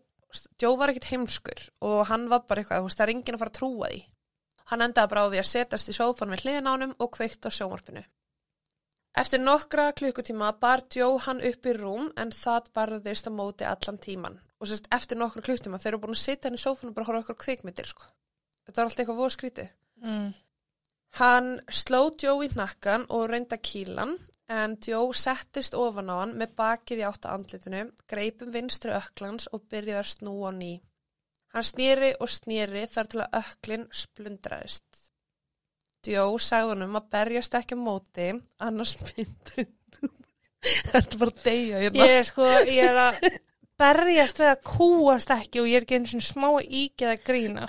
Joe 0.62 0.76
var 0.78 0.92
ekkit 0.92 1.10
heimskur 1.10 1.64
og 1.88 2.04
hann 2.12 2.28
var 2.30 2.44
bara 2.46 2.62
eitthvað, 2.62 2.84
þú 2.84 2.90
veist, 2.90 3.00
það 3.00 3.08
er 3.08 3.14
enginn 3.16 3.38
að 3.38 3.42
fara 3.42 3.54
að 3.54 3.58
trúa 3.58 3.90
því. 3.90 4.04
Hann 4.70 4.82
endaði 4.82 5.12
bara 5.12 5.24
á 5.26 5.30
því 5.30 5.40
að 5.42 5.50
setjast 5.50 5.90
í 5.92 5.94
sófan 5.96 6.32
við 6.34 6.44
hliðin 6.44 6.68
á 6.70 6.74
honum 6.74 6.94
og 6.98 7.12
kveikt 7.14 7.46
á 7.46 7.50
sjónvarpinu. 7.54 8.02
Eftir 9.16 9.40
nokkra 9.40 9.92
klukkutíma 9.96 10.50
bar 10.60 10.82
Joe 10.92 11.20
hann 11.24 11.40
upp 11.40 11.66
í 11.66 11.72
rúm 11.76 12.10
en 12.20 12.32
það 12.34 12.72
barðist 12.76 13.30
að 13.30 13.36
móti 13.38 13.64
allan 13.64 14.00
tíman. 14.02 14.40
Og 14.60 14.68
sérst, 14.68 14.90
eftir 14.92 15.16
nokkra 15.20 15.44
klukkutíma 15.46 15.80
þeir 15.80 15.94
eru 15.94 16.02
búin 16.02 16.16
að 16.16 16.24
sitja 16.24 16.50
hann 16.50 16.58
í 16.58 16.60
sófan 16.60 16.90
og 16.90 16.98
bara 16.98 17.08
horfa 17.08 17.22
okkur 17.24 17.38
kvikmyndir, 17.44 17.88
sko. 17.88 18.10
Þetta 18.66 18.82
var 18.82 18.90
alltaf 18.90 19.02
eitthvað 19.02 19.20
voða 19.22 19.34
skrítið. 19.36 19.70
Mm. 20.02 20.28
Hann 21.16 21.52
sló 21.72 22.00
Joe 22.20 22.44
í 22.44 22.50
nakkan 22.58 23.06
og 23.08 23.28
reynda 23.30 23.56
kílan 23.56 24.18
en 24.52 24.76
Joe 24.84 25.14
settist 25.16 25.74
ofan 25.78 26.10
á 26.12 26.16
hann 26.20 26.34
með 26.36 26.52
bakið 26.58 27.00
í 27.00 27.06
átta 27.06 27.32
andlitinu, 27.32 27.86
greipum 28.10 28.52
vinstri 28.52 28.92
öklans 28.94 29.48
og 29.52 29.64
byrjaði 29.70 30.02
að 30.02 30.10
snúa 30.12 30.50
á 30.50 30.58
ný. 30.58 30.72
Hann 31.56 31.64
snýri 31.64 32.10
og 32.20 32.28
snýri 32.28 32.82
þar 32.92 33.06
til 33.08 33.20
að 33.24 33.36
öklin 33.38 33.84
splundraðist. 33.96 34.98
Joe 36.04 36.36
sagði 36.42 36.74
honum 36.74 36.98
að 36.98 37.06
berjast 37.14 37.54
ekki 37.56 37.74
á 37.74 37.80
móti, 37.80 38.26
annars 38.60 38.92
myndi... 39.00 39.64
Þetta 40.66 41.00
er 41.00 41.20
bara 41.22 41.32
deyja 41.46 41.78
hérna. 41.80 42.04
Ég 42.04 42.12
er 42.18 42.26
sko, 42.28 42.44
ég 42.68 42.90
er 42.90 42.98
að 43.00 43.14
berjast 43.80 44.38
að 44.44 44.60
kúast 44.66 45.30
ekki 45.32 45.62
og 45.62 45.68
ég 45.70 45.76
er 45.78 45.82
ekki 45.86 45.96
einu 45.96 46.10
svona 46.10 46.28
smá 46.28 46.48
ígeð 46.60 47.12
að 47.14 47.22
grína. 47.30 47.64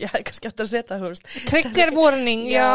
Já, 0.00 0.10
kannski 0.10 0.50
eftir 0.50 0.64
að 0.66 0.72
setja, 0.74 0.98
þú 1.00 1.06
veist. 1.14 1.24
Trigger 1.48 1.90
warning, 1.96 2.42
já. 2.50 2.68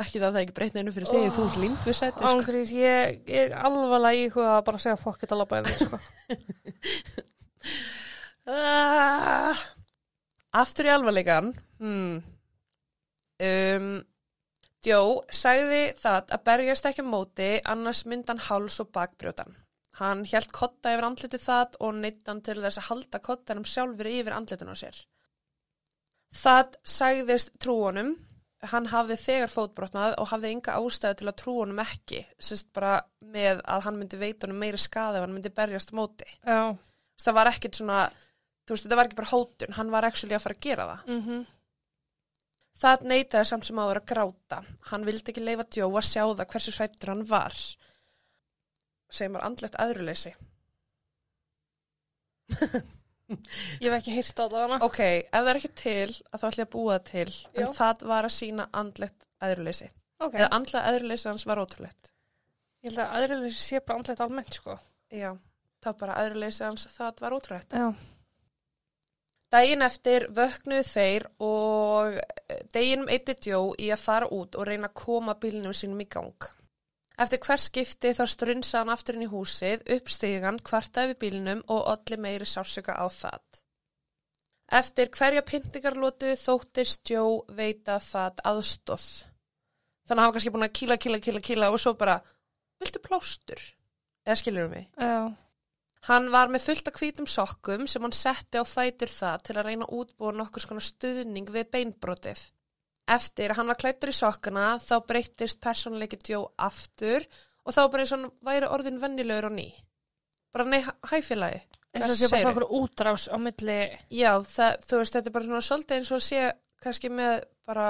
Ekki 0.00 0.16
það 0.22 0.28
að 0.28 0.32
það 0.38 0.42
ekki 0.46 0.56
breytna 0.56 0.80
einu 0.80 0.92
fyrir 0.96 1.08
þig, 1.10 1.28
þú 1.36 1.42
ert 1.50 1.58
límt 1.66 1.82
við 1.88 1.94
sko. 1.98 2.10
Ángrís, 2.30 2.70
ég, 2.80 2.96
ég 3.28 3.50
er 3.50 3.54
alvarlega 3.60 4.24
í 4.24 4.26
hvað 4.32 4.54
að 4.54 4.64
bara 4.70 4.82
segja 4.86 4.96
fokk 5.00 5.18
þetta 5.26 5.40
labba 5.42 5.60
eða 5.60 5.76
sko. 5.82 5.96
Ah. 8.48 9.58
Aftur 10.52 10.88
í 10.88 10.92
alvarleikan 10.92 11.52
hmm. 11.80 12.16
um, 13.46 13.92
Joe 14.82 15.20
sagði 15.30 15.82
það 16.00 16.32
að 16.34 16.44
berjast 16.48 16.88
ekki 16.90 17.04
móti 17.06 17.52
annars 17.70 18.02
myndan 18.10 18.42
háls 18.48 18.80
og 18.82 18.90
bakbrjótan 18.94 19.54
hann 20.00 20.24
hjælt 20.26 20.52
kotta 20.56 20.94
yfir 20.94 21.06
andlitið 21.06 21.44
það 21.44 21.78
og 21.86 21.94
neittan 22.00 22.42
til 22.44 22.58
þess 22.58 22.80
að 22.80 22.88
halda 22.88 23.20
kottanum 23.22 23.68
sjálfur 23.68 24.10
yfir 24.10 24.34
andlitun 24.34 24.72
á 24.72 24.76
sér 24.80 24.98
það 26.42 26.76
sagðist 26.96 27.58
trúunum 27.62 28.14
hann 28.72 28.86
hafði 28.90 29.18
þegar 29.18 29.50
fótbrotnað 29.52 30.16
og 30.22 30.30
hafði 30.30 30.52
enga 30.54 30.76
ástæðu 30.78 31.18
til 31.20 31.30
að 31.30 31.38
trúunum 31.40 31.80
ekki 31.82 32.20
sérst 32.38 32.70
bara 32.74 32.98
með 33.34 33.62
að 33.64 33.86
hann 33.86 33.98
myndi 33.98 34.20
veita 34.20 34.46
honum 34.46 34.62
meiri 34.62 34.80
skadi 34.80 35.18
ef 35.18 35.26
hann 35.26 35.34
myndi 35.34 35.54
berjast 35.54 35.94
móti 35.96 36.28
Já. 36.42 36.74
það 37.22 37.38
var 37.38 37.50
ekkit 37.52 37.80
svona 37.80 38.02
þú 38.72 38.76
veist, 38.76 38.86
þetta 38.86 38.98
var 38.98 39.08
ekki 39.10 39.18
bara 39.18 39.30
hótun, 39.32 39.74
hann 39.76 39.92
var 39.92 40.06
actually 40.08 40.36
að 40.36 40.44
fara 40.46 40.56
að 40.56 40.64
gera 40.66 40.86
það. 40.88 41.02
Mm 41.12 41.22
-hmm. 41.26 41.42
Það 42.82 43.04
neitaði 43.12 43.46
samt 43.46 43.66
sem 43.68 43.78
áður 43.78 44.00
að 44.00 44.08
gráta. 44.10 44.58
Hann 44.90 45.04
vildi 45.06 45.30
ekki 45.30 45.44
leifa 45.44 45.66
Joe 45.76 45.98
að 46.00 46.08
sjá 46.08 46.24
það 46.24 46.46
hversu 46.54 46.72
hrættur 46.76 47.12
hann 47.12 47.24
var. 47.28 47.54
Segir 49.12 49.30
maður 49.30 49.46
andlegt 49.46 49.76
aðruleysi. 49.78 50.32
Ég 53.80 53.86
hef 53.88 53.98
ekki 53.98 54.16
hýrt 54.16 54.40
á 54.40 54.44
það 54.44 54.62
hana. 54.64 54.78
Ok, 54.84 55.00
ef 55.00 55.30
það 55.32 55.50
er 55.52 55.60
ekki 55.60 55.74
til, 55.82 56.10
þá 56.12 56.46
ætla 56.48 56.62
ég 56.62 56.68
að 56.68 56.74
búa 56.74 56.96
það 56.96 57.04
til. 57.10 57.34
En 57.54 57.66
Já. 57.66 57.72
það 57.78 58.02
var 58.12 58.24
að 58.24 58.34
sína 58.38 58.66
andlegt 58.72 59.28
aðruleysi. 59.40 59.88
Ok. 60.18 60.34
Eða 60.34 60.48
andlega 60.56 60.88
aðruleysi 60.90 61.28
hans 61.28 61.46
var 61.46 61.62
ótrúlegt. 61.62 62.12
Ég 62.82 62.90
held 62.90 62.98
að 62.98 63.12
aðriðlega 63.16 63.54
sé 63.54 63.80
bara 63.80 63.98
andlegt 64.00 64.20
almennt, 64.24 64.56
sko. 64.58 64.74
Já, 65.14 65.30
það 65.84 65.98
bara 66.00 66.16
aðruleysi 66.18 66.64
hans, 66.66 66.88
það 66.90 67.22
var 67.22 67.36
ótrúlegt. 67.36 67.76
Já. 67.78 67.92
Dægin 69.52 69.84
eftir 69.84 70.24
vöknuðu 70.32 70.84
þeir 70.88 71.26
og 71.44 72.16
eh, 72.16 72.62
deginum 72.72 73.10
eitti 73.12 73.36
Joe 73.50 73.74
í 73.76 73.90
að 73.92 74.04
fara 74.06 74.28
út 74.32 74.56
og 74.56 74.64
reyna 74.68 74.88
að 74.88 74.98
koma 75.02 75.34
bílnum 75.40 75.74
sínum 75.76 76.00
í 76.00 76.08
gang. 76.08 76.46
Eftir 77.20 77.42
hver 77.44 77.60
skipti 77.60 78.14
þá 78.16 78.22
strunsa 78.32 78.80
hann 78.80 78.92
aftur 78.94 79.18
inn 79.18 79.26
í 79.26 79.30
húsið, 79.30 79.84
uppstígan, 79.98 80.62
kvartaði 80.64 81.12
við 81.12 81.20
bílnum 81.26 81.60
og 81.68 81.84
allir 81.92 82.22
meiri 82.24 82.48
sársöka 82.48 82.96
á 82.96 83.06
það. 83.12 83.60
Eftir 84.72 85.12
hverja 85.12 85.44
pyntingarlótu 85.44 86.32
þóttist 86.40 87.12
Joe 87.12 87.42
veita 87.52 87.98
það 88.00 88.40
aðstóð. 88.48 89.06
Þannig 90.08 90.16
að 90.16 90.22
hann 90.22 90.30
var 90.30 90.36
kannski 90.38 90.52
búin 90.54 90.66
að 90.66 90.76
kýla, 90.78 90.96
kýla, 91.04 91.20
kýla, 91.26 91.42
kýla 91.44 91.70
og 91.74 91.80
svo 91.82 91.92
bara, 92.00 92.16
viltu 92.80 93.04
plástur? 93.04 93.60
Eða 94.24 94.38
skilur 94.40 94.72
mig? 94.72 94.88
Já. 94.96 95.28
Hann 96.08 96.32
var 96.34 96.50
með 96.50 96.64
fullt 96.66 96.88
af 96.90 96.98
hvítum 96.98 97.28
sokkum 97.30 97.84
sem 97.90 98.02
hann 98.02 98.14
setti 98.16 98.58
á 98.58 98.66
fætur 98.66 99.10
það 99.12 99.44
til 99.46 99.54
að 99.56 99.68
reyna 99.68 99.86
að 99.86 100.00
útbúa 100.00 100.32
nokkur 100.34 100.64
skona 100.64 100.82
stuðning 100.82 101.52
við 101.54 101.68
beinbrotið. 101.76 102.40
Eftir 103.12 103.52
að 103.52 103.60
hann 103.60 103.70
var 103.70 103.78
klættur 103.78 104.10
í 104.10 104.16
sokkana 104.16 104.66
þá 104.82 104.94
breyttist 105.06 105.60
persónuleiki 105.62 106.18
Joe 106.26 106.48
aftur 106.58 107.26
og 107.62 107.76
þá 107.76 107.82
bara 107.92 108.02
eins 108.02 108.14
og 108.14 108.18
hann 108.18 108.34
væri 108.48 108.70
orðin 108.74 108.98
vennilegur 109.02 109.50
og 109.50 109.54
ný. 109.54 109.68
Bara 110.52 110.66
nei, 110.68 110.82
hæfélagi. 110.82 111.62
eins 111.94 112.10
og 112.10 112.18
sé 112.18 112.30
bara 112.32 112.50
okkur 112.50 112.68
útrás 112.80 113.28
á 113.30 113.36
milli 113.38 113.78
Já, 114.10 114.32
það, 114.42 114.76
þú 114.88 115.00
veist, 115.00 115.16
þetta 115.16 115.28
er 115.30 115.34
bara 115.36 115.48
svona 115.48 115.64
svolítið 115.68 115.98
eins 115.98 116.12
og 116.12 116.22
sé 116.24 116.44
kannski 116.82 117.10
með 117.12 117.34
bara 117.68 117.88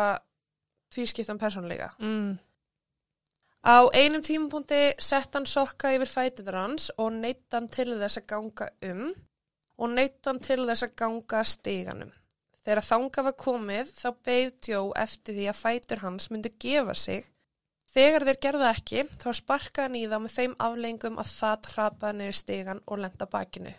tvískiptan 0.93 1.41
persónuleika. 1.41 1.95
mm. 1.99 2.33
Á 3.63 3.87
einum 3.95 4.23
tímapunkti 4.27 4.81
sett 4.99 5.37
hann 5.37 5.47
sokka 5.47 5.93
yfir 5.95 6.11
fætunar 6.11 6.57
hans 6.65 6.89
og 6.99 7.13
neitt 7.15 7.47
hann 7.55 7.69
til 7.71 7.93
þess 7.95 8.19
að 8.19 8.27
ganga 8.33 8.67
um 8.89 9.05
og 9.79 9.93
neitt 9.93 10.27
hann 10.27 10.41
til 10.43 10.65
þess 10.67 10.87
að 10.89 10.97
ganga 10.99 11.45
stíganum. 11.47 12.11
Þegar 12.63 12.87
þanga 12.87 13.25
var 13.27 13.37
komið 13.39 13.93
þá 13.99 14.09
beigð 14.27 14.69
Joe 14.71 14.91
eftir 15.05 15.39
því 15.39 15.47
að 15.51 15.61
fætur 15.61 16.03
hans 16.03 16.29
myndi 16.31 16.53
gefa 16.65 16.95
sig. 16.95 17.25
Þegar 17.93 18.27
þeir 18.27 18.43
gerða 18.47 18.73
ekki 18.73 19.07
þá 19.15 19.29
sparkaði 19.39 19.87
hann 19.87 19.97
í 20.01 20.05
það 20.09 20.23
með 20.25 20.37
þeim 20.37 20.59
aflengum 20.67 21.23
að 21.23 21.33
það 21.37 21.57
trapaði 21.69 22.19
niður 22.19 22.39
stígan 22.39 22.85
og 22.87 23.03
lenda 23.05 23.31
bakinu. 23.31 23.75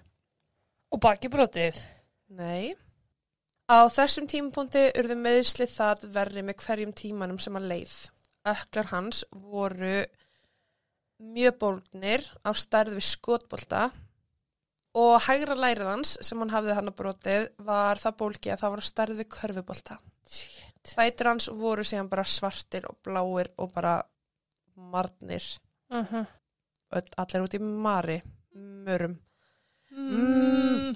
og 0.93 0.99
baki 1.01 1.29
brotið 1.29 1.79
Nei. 2.29 2.73
Á 3.67 3.89
þessum 3.89 4.27
tímapunkti 4.29 4.91
urðu 4.99 5.15
meðsli 5.17 5.67
það 5.67 6.05
verri 6.13 6.43
með 6.45 6.59
hverjum 6.65 6.93
tímanum 6.93 7.39
sem 7.39 7.55
að 7.57 7.69
leið. 7.71 7.95
Öklar 8.43 8.89
hans 8.91 9.23
voru 9.31 10.03
mjög 11.23 11.59
bólgnir 11.61 12.25
á 12.43 12.51
stærð 12.51 12.97
við 12.97 13.07
skotbolta 13.07 13.83
og 14.99 15.15
hægra 15.25 15.55
lærið 15.57 15.89
hans 15.89 16.17
sem 16.21 16.41
hann 16.41 16.51
hafði 16.53 16.75
hann 16.77 16.91
að 16.91 16.97
brotið 16.99 17.47
var 17.65 18.01
það 18.01 18.17
bólgi 18.19 18.53
að 18.53 18.63
það 18.63 18.73
var 18.73 18.83
á 18.83 18.89
stærð 18.89 19.21
við 19.21 19.29
körfubolta. 19.37 19.99
Shit. 20.27 20.93
Fætur 20.93 21.31
hans 21.31 21.47
voru 21.49 21.85
síðan 21.87 22.11
bara 22.11 22.25
svartir 22.27 22.85
og 22.89 22.99
bláir 23.05 23.49
og 23.57 23.71
bara 23.73 24.01
marnir. 24.75 25.43
Uh 25.89 26.03
-huh. 26.11 26.25
Öll, 26.91 27.09
allir 27.17 27.43
út 27.43 27.53
í 27.53 27.59
mari, 27.59 28.21
mörum. 28.53 29.19
mm. 29.91 30.95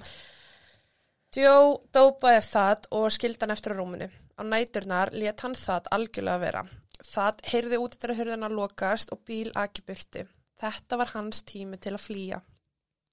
Joe 1.36 1.78
dópaði 1.92 2.42
það 2.42 2.86
og 2.90 3.12
skildi 3.12 3.38
hann 3.40 3.50
eftir 3.50 3.72
á 3.72 3.78
rúminu. 3.78 4.08
Á 4.38 4.42
næturnar 4.42 5.12
let 5.12 5.40
hann 5.40 5.54
það 5.54 5.90
algjörlega 5.90 6.38
vera. 6.38 6.62
Það 7.04 7.42
heyrði 7.52 7.78
út 7.78 7.94
eftir 7.94 8.12
að 8.12 8.20
hurðina 8.20 8.48
lokast 8.50 9.12
og 9.14 9.22
bíl 9.26 9.50
aki 9.54 9.84
burti. 9.86 10.24
Þetta 10.58 10.98
var 10.98 11.12
hans 11.14 11.44
tími 11.46 11.78
til 11.78 11.94
að 11.94 12.04
flýja. 12.04 12.40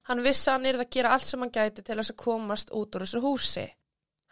Hann 0.09 0.23
vissi 0.25 0.49
að 0.49 0.57
hann 0.57 0.69
yrði 0.71 0.85
að 0.85 0.93
gera 0.95 1.11
allt 1.13 1.27
sem 1.29 1.41
hann 1.41 1.53
gæti 1.53 1.83
til 1.85 1.97
að 2.01 2.15
komast 2.21 2.73
út 2.73 2.95
úr 2.95 3.05
þessu 3.05 3.21
húsi. 3.21 3.65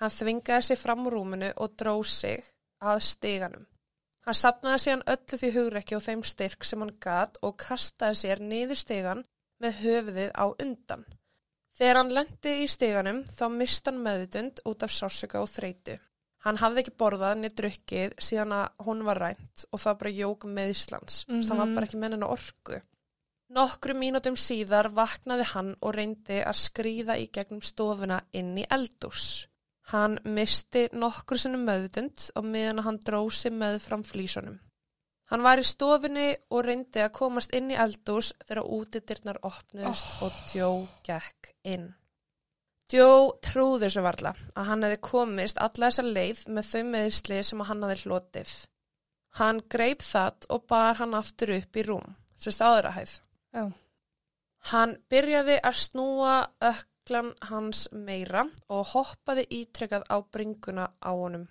Hann 0.02 0.14
þvingaði 0.14 0.66
sig 0.68 0.80
fram 0.82 1.06
úr 1.08 1.18
rúminu 1.18 1.52
og 1.62 1.76
dróð 1.78 2.08
sig 2.10 2.44
að 2.82 3.04
stiganum. 3.08 3.66
Hann 4.26 4.40
sapnaði 4.40 4.82
síðan 4.84 5.06
öllu 5.14 5.40
því 5.40 5.50
hugrekki 5.58 5.98
og 5.98 6.06
þeim 6.06 6.24
styrk 6.24 6.66
sem 6.68 6.84
hann 6.84 6.96
gat 7.04 7.38
og 7.42 7.58
kastaði 7.60 8.22
sér 8.22 8.42
niður 8.42 8.80
stigan 8.80 9.26
með 9.64 9.80
höfuðið 9.84 10.32
á 10.34 10.46
undan. 10.66 11.06
Þegar 11.78 12.00
hann 12.00 12.14
lendi 12.18 12.54
í 12.64 12.70
stiganum 12.70 13.24
þá 13.28 13.46
mist 13.52 13.90
hann 13.90 14.02
meðutund 14.06 14.62
út 14.70 14.86
af 14.86 14.94
sársöka 14.94 15.42
og 15.42 15.50
þreytu. 15.52 15.98
Hann 16.44 16.58
hafði 16.60 16.82
ekki 16.84 16.96
borðað 17.00 17.38
niður 17.40 17.54
drukkið 17.62 18.16
síðan 18.20 18.52
að 18.58 18.86
hún 18.86 19.04
var 19.08 19.22
rænt 19.24 19.66
og 19.72 19.80
það 19.80 20.00
bara 20.02 20.12
jók 20.18 20.44
með 20.58 20.74
Íslands. 20.74 21.22
Mm 21.28 21.36
-hmm. 21.40 21.48
Það 21.48 21.58
var 21.58 21.66
Mhm. 21.68 21.76
bara 21.76 21.86
ekki 21.88 21.98
mennina 22.02 22.28
orku. 22.28 22.82
Nokkru 23.54 23.94
mínútum 23.94 24.36
síðar 24.36 24.90
vaknaði 24.94 25.46
hann 25.54 25.76
og 25.82 25.96
reyndi 25.96 26.42
að 26.44 26.58
skrýða 26.58 27.18
í 27.22 27.30
gegnum 27.32 27.62
stofuna 27.62 28.22
inn 28.34 28.58
í 28.58 28.66
eldús. 28.70 29.48
Hann 29.92 30.20
misti 30.24 30.90
nokkur 30.94 31.38
sinnum 31.38 31.66
meðutund 31.66 32.32
og 32.36 32.44
meðan 32.46 32.80
að 32.80 32.84
hann 32.84 33.00
drósi 33.00 33.50
með 33.52 33.80
fram 33.80 34.04
flýsunum. 34.04 34.60
Hann 35.30 35.42
var 35.44 35.58
í 35.58 35.64
stofunni 35.64 36.36
og 36.52 36.66
reyndi 36.66 37.00
að 37.04 37.12
komast 37.12 37.54
inn 37.56 37.70
í 37.72 37.76
eldús 37.76 38.34
þegar 38.48 38.64
útidirnar 38.64 39.38
opnuðust 39.44 40.06
og 40.22 40.32
Joe 40.54 40.88
gekk 41.04 41.54
inn. 41.64 41.94
Joe 42.94 43.32
trúði 43.42 43.88
þessu 43.88 44.04
varla 44.06 44.36
að 44.54 44.68
hann 44.70 44.86
hefði 44.86 45.00
komist 45.08 45.60
alla 45.62 45.88
þessa 45.90 46.04
leið 46.06 46.42
með 46.54 46.68
þau 46.70 46.82
meðsli 46.94 47.40
sem 47.48 47.64
hann 47.66 47.86
hefði 47.88 48.04
hlotið. 48.04 48.52
Hann 49.40 49.62
greip 49.76 50.04
það 50.06 50.46
og 50.54 50.68
bar 50.70 51.00
hann 51.00 51.16
aftur 51.18 51.56
upp 51.56 51.80
í 51.80 51.86
rúm, 51.88 52.12
sérst 52.38 52.62
áður 52.62 52.92
að 52.92 52.98
hæð. 53.00 53.14
Já. 53.58 53.64
Hann 54.74 54.94
byrjaði 55.10 55.56
að 55.66 55.80
snúa 55.82 56.36
öklan 56.70 57.34
hans 57.50 57.88
meira 57.92 58.46
og 58.70 58.86
hoppaði 58.94 59.48
ítrekkað 59.64 60.06
á 60.14 60.18
bringuna 60.22 60.86
á 61.02 61.12
honum. 61.12 61.48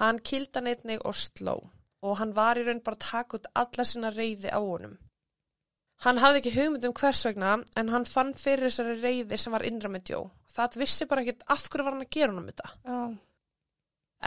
Hann 0.00 0.22
kildan 0.24 0.72
einnig 0.72 1.04
og 1.04 1.18
sló 1.18 1.58
og 2.00 2.16
hann 2.22 2.32
var 2.32 2.56
í 2.56 2.64
raun 2.64 2.80
bara 2.80 3.24
út 3.36 3.52
alla 3.52 3.84
sinna 3.84 4.10
reyði 4.16 4.48
á 4.48 4.56
honum. 4.56 4.96
Hann 6.04 6.20
hafði 6.22 6.40
ekki 6.40 6.52
hugmynd 6.54 6.86
um 6.88 6.94
hvers 6.96 7.22
vegna 7.26 7.56
en 7.76 7.90
hann 7.92 8.06
fann 8.08 8.32
fyrir 8.36 8.70
þessari 8.70 8.96
reyði 9.02 9.38
sem 9.40 9.52
var 9.52 9.66
innra 9.68 9.90
með 9.92 10.12
Joe. 10.14 10.28
Það 10.50 10.78
vissi 10.80 11.06
bara 11.10 11.24
ekkert 11.24 11.44
af 11.52 11.66
hverju 11.68 11.86
var 11.86 11.96
hann 11.96 12.06
að 12.06 12.14
gera 12.16 12.32
honum 12.32 12.48
þetta. 12.48 12.70
Já. 12.88 13.00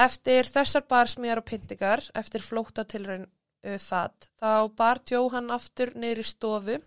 Eftir 0.06 0.50
þessar 0.50 0.86
barsmíðar 0.90 1.42
og 1.42 1.48
pyntingar, 1.50 2.02
eftir 2.18 2.46
flóta 2.46 2.86
tilraun 2.90 3.26
uh, 3.28 3.78
það, 3.82 4.30
þá 4.42 4.52
bar 4.78 5.02
Joe 5.10 5.30
hann 5.34 5.54
aftur 5.54 5.94
niður 5.98 6.24
í 6.24 6.28
stofu 6.30 6.78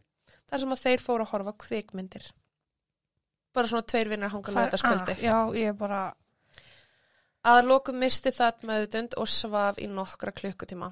þar 0.47 0.63
sem 0.63 0.75
að 0.77 0.85
þeir 0.85 1.03
fóru 1.03 1.27
að 1.27 1.33
horfa 1.35 1.55
á 1.55 1.61
kvikmyndir. 1.67 2.29
Bara 3.55 3.71
svona 3.71 3.87
tveir 3.91 4.11
vinnar 4.13 4.31
hanga 4.35 4.53
Hvað 4.53 4.57
er 4.57 4.71
lögataskvöldi. 4.71 5.17
að? 5.17 5.27
Já, 5.27 5.39
ég 5.59 5.73
er 5.73 5.79
bara 5.79 6.05
Að 7.47 7.69
lokum 7.71 8.01
misti 8.03 8.33
það 8.35 8.65
meðutund 8.67 9.15
og 9.23 9.29
svaf 9.31 9.77
í 9.79 9.87
nokkra 9.87 10.33
klukkutíma. 10.35 10.89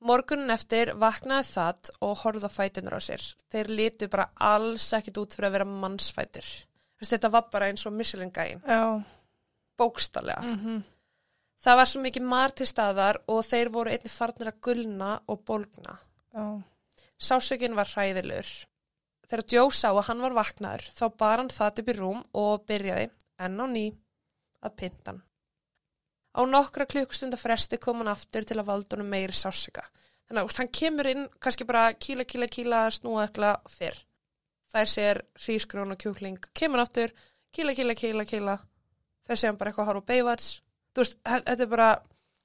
Morgunin 0.00 0.54
eftir 0.54 0.92
vaknaði 0.94 1.48
það 1.48 1.90
og 2.06 2.12
horfði 2.20 2.46
á 2.46 2.52
fætunur 2.54 2.98
á 2.98 3.00
sér. 3.02 3.24
Þeir 3.50 3.72
litu 3.74 4.08
bara 4.12 4.28
alls 4.36 4.86
ekkit 4.94 5.18
út 5.18 5.34
fyrir 5.34 5.48
að 5.48 5.56
vera 5.56 5.66
mannsfætur. 5.68 6.46
Þetta 7.02 7.30
var 7.30 7.48
bara 7.50 7.68
eins 7.70 7.84
og 7.86 7.94
Michelin 7.94 8.30
gæin, 8.34 8.62
Já. 8.66 9.02
bókstallega. 9.78 10.42
Mm 10.42 10.84
Það 11.58 11.76
var 11.76 11.88
svo 11.90 12.00
mikið 12.04 12.22
mar 12.30 12.52
til 12.54 12.66
staðar 12.70 13.16
og 13.26 13.40
þeir 13.42 13.68
voru 13.74 13.90
einnig 13.90 14.12
farnir 14.14 14.52
að 14.52 14.60
gulna 14.62 15.08
og 15.26 15.40
bólgna. 15.42 15.96
Já. 16.30 16.62
Sásökin 17.18 17.74
var 17.74 17.90
hræðilegur. 17.90 18.50
Þegar 19.28 19.44
Joe 19.52 19.72
sá 19.74 19.88
að 19.90 20.04
hann 20.06 20.22
var 20.22 20.36
vaknaður, 20.38 20.84
þá 20.94 21.04
bar 21.18 21.42
hann 21.42 21.50
það 21.50 21.80
upp 21.82 21.90
í 21.90 21.96
rúm 21.98 22.20
og 22.32 22.62
byrjaði, 22.70 23.10
enn 23.42 23.58
á 23.58 23.66
ný, 23.66 23.84
að 24.62 24.76
pynta 24.78 25.10
hann. 25.10 25.22
Á 26.38 26.40
nokkra 26.46 26.86
klukkstunda 26.86 27.38
fresti 27.40 27.80
kom 27.82 27.98
hann 28.02 28.12
aftur 28.12 28.46
til 28.46 28.58
að 28.60 28.68
valda 28.68 28.94
honum 28.94 29.10
meiri 29.10 29.34
sásöka. 29.34 29.82
Þannig 30.28 30.44
að 30.44 30.58
hann 30.60 30.70
kemur 30.78 31.08
inn, 31.10 31.24
kannski 31.42 31.66
bara 31.66 31.88
kíla, 31.96 32.26
kíla, 32.28 32.46
kíla, 32.52 32.84
snúa 32.94 33.24
eitthvað 33.24 33.72
fyrr. 33.72 33.98
Fær 34.68 34.90
sér 34.92 35.22
hrísgrón 35.40 35.94
og 35.94 35.98
kjúkling, 36.02 36.38
kemur 36.54 36.84
aftur, 36.84 37.14
kíla, 37.56 37.74
kíla, 37.74 37.96
kíla, 37.98 38.26
kíla, 38.28 38.58
fer 39.26 39.40
sér 39.40 39.50
hann 39.50 39.58
bara 39.60 39.72
eitthvað 39.72 39.86
að 39.86 39.90
horfa 39.94 40.04
á 40.04 40.10
Baywatch. 40.12 40.48
Þú 40.92 41.02
veist, 41.02 41.18
þetta 41.24 41.64
er 41.64 41.70
bara 41.72 41.88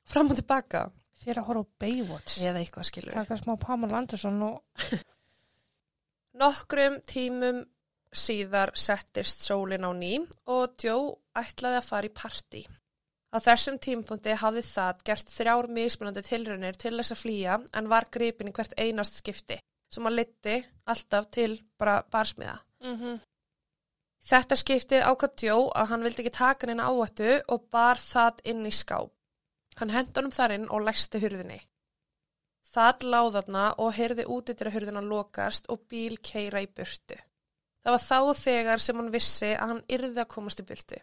fram 0.10 0.32
og 0.32 0.40
tilbaka. 0.40 0.86
Fyrir 1.24 1.42
að 1.42 1.50
horfa 1.52 1.64
á 1.68 1.74
Baywatch. 1.84 2.38
Eða 2.44 2.64
eitthvað 2.64 2.88
skilur. 2.90 3.18
Taka 3.18 3.38
smá 3.40 3.54
Pamela 3.60 4.00
Anderson 4.00 4.40
og... 4.48 4.88
Nokkrum 6.42 6.98
tímum 7.06 7.62
síðar 8.14 8.72
settist 8.78 9.44
sólin 9.46 9.86
á 9.86 9.92
ný 9.94 10.16
og 10.50 10.74
Joe 10.82 11.14
ætlaði 11.38 11.78
að 11.82 11.90
fara 11.90 12.10
í 12.10 12.14
partí. 12.16 12.64
Á 13.34 13.38
þessum 13.42 13.80
tímpunkti 13.82 14.36
hafði 14.38 14.62
það 14.68 15.00
gert 15.10 15.32
þrjár 15.34 15.68
mismunandi 15.74 16.22
tilraunir 16.28 16.78
til 16.78 16.94
þess 17.00 17.16
að 17.16 17.22
flýja 17.24 17.60
en 17.74 17.90
var 17.90 18.06
gripin 18.14 18.52
í 18.52 18.54
hvert 18.54 18.76
einast 18.78 19.18
skipti 19.18 19.58
sem 19.94 20.06
hann 20.06 20.16
liti 20.18 20.60
alltaf 20.90 21.30
til 21.34 21.62
bara 21.78 22.04
barsmiða. 22.12 22.60
Mm 22.84 22.98
-hmm. 23.00 23.20
Þetta 24.24 24.56
skiptið 24.56 25.06
ákvæmt 25.10 25.44
Jó 25.44 25.58
að 25.76 25.90
hann 25.90 26.04
vildi 26.04 26.22
ekki 26.22 26.38
taka 26.38 26.68
neina 26.68 26.88
áhættu 26.90 27.42
og 27.48 27.68
bar 27.72 27.98
það 27.98 28.40
inn 28.44 28.66
í 28.66 28.72
skáp. 28.72 29.12
Hann 29.76 29.90
hendi 29.90 30.14
honum 30.16 30.32
þar 30.32 30.52
inn 30.52 30.70
og 30.70 30.86
læsti 30.86 31.20
hurðinni. 31.20 31.60
Það 32.74 33.04
láðarna 33.14 33.66
og 33.78 33.94
heyrði 33.94 34.26
útitira 34.26 34.72
hurðina 34.72 35.02
lokast 35.02 35.68
og 35.70 35.88
bíl 35.90 36.18
keira 36.18 36.62
í 36.62 36.68
burtu. 36.68 37.18
Það 37.84 37.92
var 37.96 38.04
þá 38.10 38.20
þegar 38.40 38.80
sem 38.80 38.96
hann 38.96 39.12
vissi 39.12 39.52
að 39.56 39.68
hann 39.68 39.84
yrði 39.90 40.22
að 40.22 40.32
komast 40.36 40.60
í 40.60 40.64
burtu. 40.64 40.96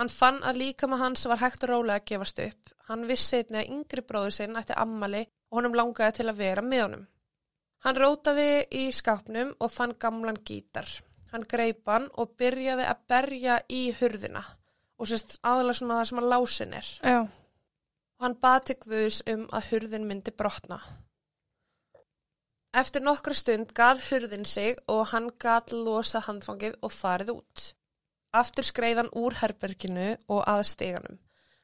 Hann 0.00 0.08
fann 0.08 0.40
að 0.42 0.60
líka 0.62 0.88
með 0.88 1.02
hans 1.04 1.26
var 1.28 1.42
hægt 1.42 1.64
og 1.66 1.72
rólega 1.72 2.00
að 2.00 2.06
gefast 2.10 2.40
upp. 2.42 2.72
Hann 2.88 3.06
vissi 3.08 3.42
einnig 3.42 3.60
að 3.62 3.72
yngri 3.74 4.04
bróður 4.08 4.36
sinn 4.38 4.56
ætti 4.58 4.76
ammali 4.76 5.22
og 5.26 5.58
honum 5.58 5.76
langaði 5.76 6.18
til 6.18 6.28
að 6.30 6.40
vera 6.40 6.64
með 6.64 6.84
honum. 6.86 7.04
Hann 7.82 7.98
rótaði 7.98 8.48
í 8.78 8.86
skápnum 8.94 9.52
og 9.58 9.72
fann 9.74 9.94
gamlan 10.00 10.40
gítar. 10.48 10.88
Hann 11.32 11.46
greip 11.48 11.88
hann 11.88 12.08
og 12.20 12.34
byrjaði 12.38 12.88
að 12.88 13.06
berja 13.08 13.60
í 13.68 13.84
hurðina 13.98 14.42
og 15.02 15.08
sérst 15.10 15.38
aðalega 15.42 15.78
svona 15.78 15.98
það 15.98 16.08
sem 16.10 16.20
að 16.22 16.28
lásin 16.32 16.74
er. 16.78 16.90
Já. 17.02 17.20
Og 18.18 18.26
hann 18.26 18.36
bað 18.44 18.58
til 18.68 18.76
Guðs 18.84 19.22
um 19.32 19.46
að 19.50 19.70
hurðin 19.70 20.06
myndi 20.06 20.34
brotna. 20.36 20.78
Eftir 22.72 23.02
nokkra 23.04 23.34
stund 23.36 23.74
gal 23.76 23.98
hurðin 24.00 24.46
sig 24.48 24.78
og 24.88 25.10
hann 25.10 25.32
gat 25.42 25.74
losa 25.74 26.22
handfangið 26.24 26.78
og 26.80 26.94
farið 26.94 27.34
út. 27.34 27.64
Aftur 28.32 28.64
skreið 28.64 29.02
hann 29.02 29.14
úr 29.18 29.36
herberginu 29.42 30.12
og 30.32 30.44
að 30.48 30.62
steganum. 30.70 31.18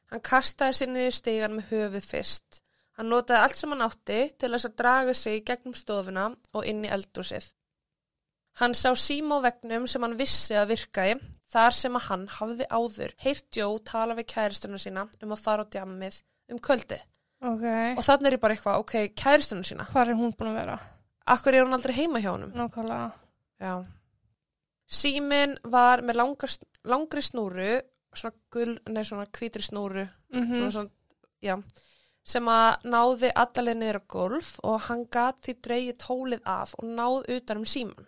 Hann 0.09 0.25
kastaði 0.25 0.77
sér 0.77 0.91
niður 0.93 1.15
stegan 1.17 1.55
með 1.57 1.71
höfuð 1.73 2.09
fyrst. 2.11 2.59
Hann 2.97 3.09
notaði 3.09 3.45
allt 3.45 3.57
sem 3.57 3.73
hann 3.73 3.85
átti 3.85 4.19
til 4.37 4.51
þess 4.53 4.67
að 4.67 4.77
draga 4.81 5.15
sig 5.15 5.43
gegnum 5.47 5.75
stofuna 5.77 6.25
og 6.53 6.65
inn 6.69 6.83
í 6.85 6.91
eldúsið. 6.93 7.51
Hann 8.59 8.75
sá 8.75 8.89
sím 8.97 9.31
á 9.31 9.39
vegnum 9.45 9.85
sem 9.87 10.03
hann 10.03 10.17
vissi 10.19 10.57
að 10.59 10.73
virkaði 10.73 11.19
þar 11.49 11.75
sem 11.77 11.95
að 11.95 12.07
hann 12.09 12.25
hafði 12.33 12.67
áður 12.69 13.13
heyrt 13.23 13.59
Jó 13.61 13.67
tala 13.87 14.17
við 14.17 14.27
kæristunum 14.33 14.81
sína 14.81 15.05
um 15.23 15.35
að 15.35 15.45
fara 15.45 15.63
á 15.63 15.71
djammið 15.71 16.19
um 16.51 16.59
kvöldi. 16.59 16.99
Ok. 17.39 17.65
Og 17.95 18.03
þannig 18.03 18.27
er 18.27 18.35
ég 18.35 18.43
bara 18.43 18.57
eitthvað, 18.57 18.81
ok, 18.83 18.95
kæristunum 19.15 19.63
sína. 19.63 19.87
Hvar 19.93 20.11
er 20.11 20.19
hún 20.19 20.35
búin 20.35 20.51
að 20.51 20.59
vera? 20.59 20.75
Akkur 21.29 21.55
er 21.55 21.63
hún 21.63 21.77
aldrei 21.77 21.95
heima 21.95 22.19
hjá 22.19 22.33
honum? 22.33 22.51
Nákvæmlega. 22.57 23.07
Já. 23.63 23.73
Símin 24.89 25.57
var 25.69 26.01
með 26.01 26.17
langar, 26.17 26.53
langri 26.89 27.21
snúru, 27.21 27.75
svona 28.15 28.33
gull, 28.51 28.77
nei 28.89 29.03
svona 29.05 29.27
hvítri 29.29 29.61
snúru, 29.63 30.07
Mm 30.33 30.47
svona, 30.53 30.71
svona, 30.71 30.89
já, 31.41 31.55
sem 32.25 32.45
að 32.49 32.83
náði 32.89 33.29
allaleg 33.35 33.77
niður 33.77 33.99
á 34.01 34.03
golf 34.07 34.49
og 34.63 34.79
hann 34.87 35.05
gat 35.09 35.39
því 35.45 35.55
dreigið 35.65 35.97
tólið 36.03 36.41
af 36.45 36.73
og 36.77 36.85
náð 36.85 37.29
utan 37.37 37.57
um 37.61 37.65
síman. 37.65 38.07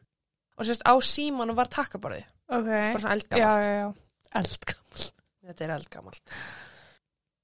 Og 0.57 0.65
sérst 0.65 0.83
á 0.85 0.93
símanu 1.01 1.55
var 1.57 1.69
takkaborði, 1.69 2.23
Ok. 2.49 2.65
bara 2.65 2.99
svona 2.99 3.15
Já, 3.15 3.17
eldgamalt. 3.17 3.65
já, 3.65 3.73
já. 3.81 3.93
Eldgammal. 4.41 5.07
Þetta 5.45 5.63
er 5.65 5.69
eldgamalt. 5.77 6.35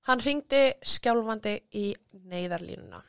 Hann 0.08 0.20
ringdi 0.20 0.74
skjálfandi 0.82 1.56
í 1.74 1.96
neyðarlínuna. 2.14 3.02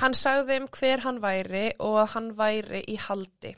Hann 0.00 0.12
sagði 0.14 0.56
um 0.60 0.66
hver 0.68 1.00
hann 1.04 1.20
væri 1.22 1.70
og 1.80 2.00
að 2.02 2.08
hann 2.14 2.32
væri 2.36 2.82
í 2.88 2.96
haldi. 2.98 3.54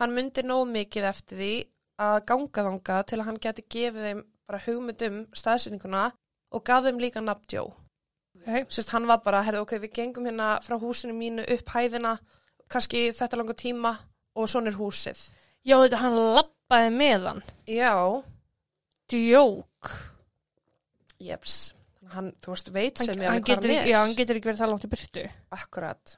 Hann 0.00 0.14
myndi 0.16 0.42
nóg 0.46 0.64
mikið 0.72 1.06
eftir 1.10 1.38
því 1.40 1.50
að 2.00 2.18
ganga 2.30 2.64
þanga 2.66 2.98
til 3.10 3.18
að 3.20 3.26
hann 3.28 3.40
geti 3.44 3.64
gefið 3.74 4.06
þeim 4.08 4.22
bara 4.48 4.62
hugmynd 4.64 5.02
um 5.06 5.18
staðsyninguna 5.36 6.04
og 6.56 6.64
gaf 6.66 6.86
þeim 6.86 7.00
líka 7.02 7.20
nafndjó. 7.22 7.66
Ok. 8.40 8.70
Sérst 8.72 8.94
hann 8.94 9.04
var 9.10 9.20
bara, 9.24 9.42
herðu 9.44 9.60
ok, 9.66 9.74
við 9.82 9.92
gengum 9.98 10.24
hérna 10.30 10.54
frá 10.64 10.78
húsinu 10.80 11.12
mínu 11.12 11.44
upp 11.52 11.74
hæðina, 11.74 12.14
kannski 12.72 13.10
þetta 13.12 13.36
langa 13.42 13.56
tíma 13.60 13.92
og 14.38 14.48
svona 14.48 14.72
er 14.72 14.78
húsið. 14.80 15.20
Já, 15.68 15.76
þetta 15.82 16.00
hann 16.00 16.16
lappaði 16.38 16.92
með 16.96 17.26
hann. 17.28 17.42
Já, 17.68 17.92
Djók. 19.10 19.90
jeps. 21.20 21.74
Hann, 22.14 22.32
þú 22.42 22.54
veist, 22.54 22.70
veit 22.74 22.98
Hann, 22.98 23.06
sem 23.10 23.20
ég 23.22 23.28
hann, 23.28 23.42
getur, 23.44 23.68
hann 23.70 23.84
er. 23.84 23.88
já, 23.90 23.98
hann 24.00 24.16
getur 24.18 24.38
ekki 24.38 24.48
verið 24.50 24.62
það 24.64 24.70
langt 24.72 24.86
í 24.86 24.90
byrtu. 24.94 25.24
Akkurat. 25.54 26.14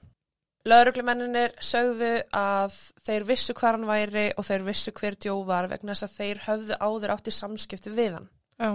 Lauruglumenninir 0.68 1.56
sögðu 1.58 2.12
að 2.38 2.74
þeir 3.02 3.24
vissu 3.26 3.54
hvar 3.58 3.74
hann 3.74 3.88
væri 3.88 4.28
og 4.38 4.46
þeir 4.46 4.64
vissu 4.68 4.92
hver 4.94 5.16
djó 5.18 5.40
var 5.48 5.66
vegna 5.70 5.96
þess 5.96 6.06
að 6.06 6.16
þeir 6.20 6.42
höfðu 6.46 6.78
áður 6.78 7.14
átt 7.16 7.30
í 7.30 7.34
samskipti 7.34 7.90
við 7.96 8.18
hann. 8.18 8.28
Já. 8.62 8.70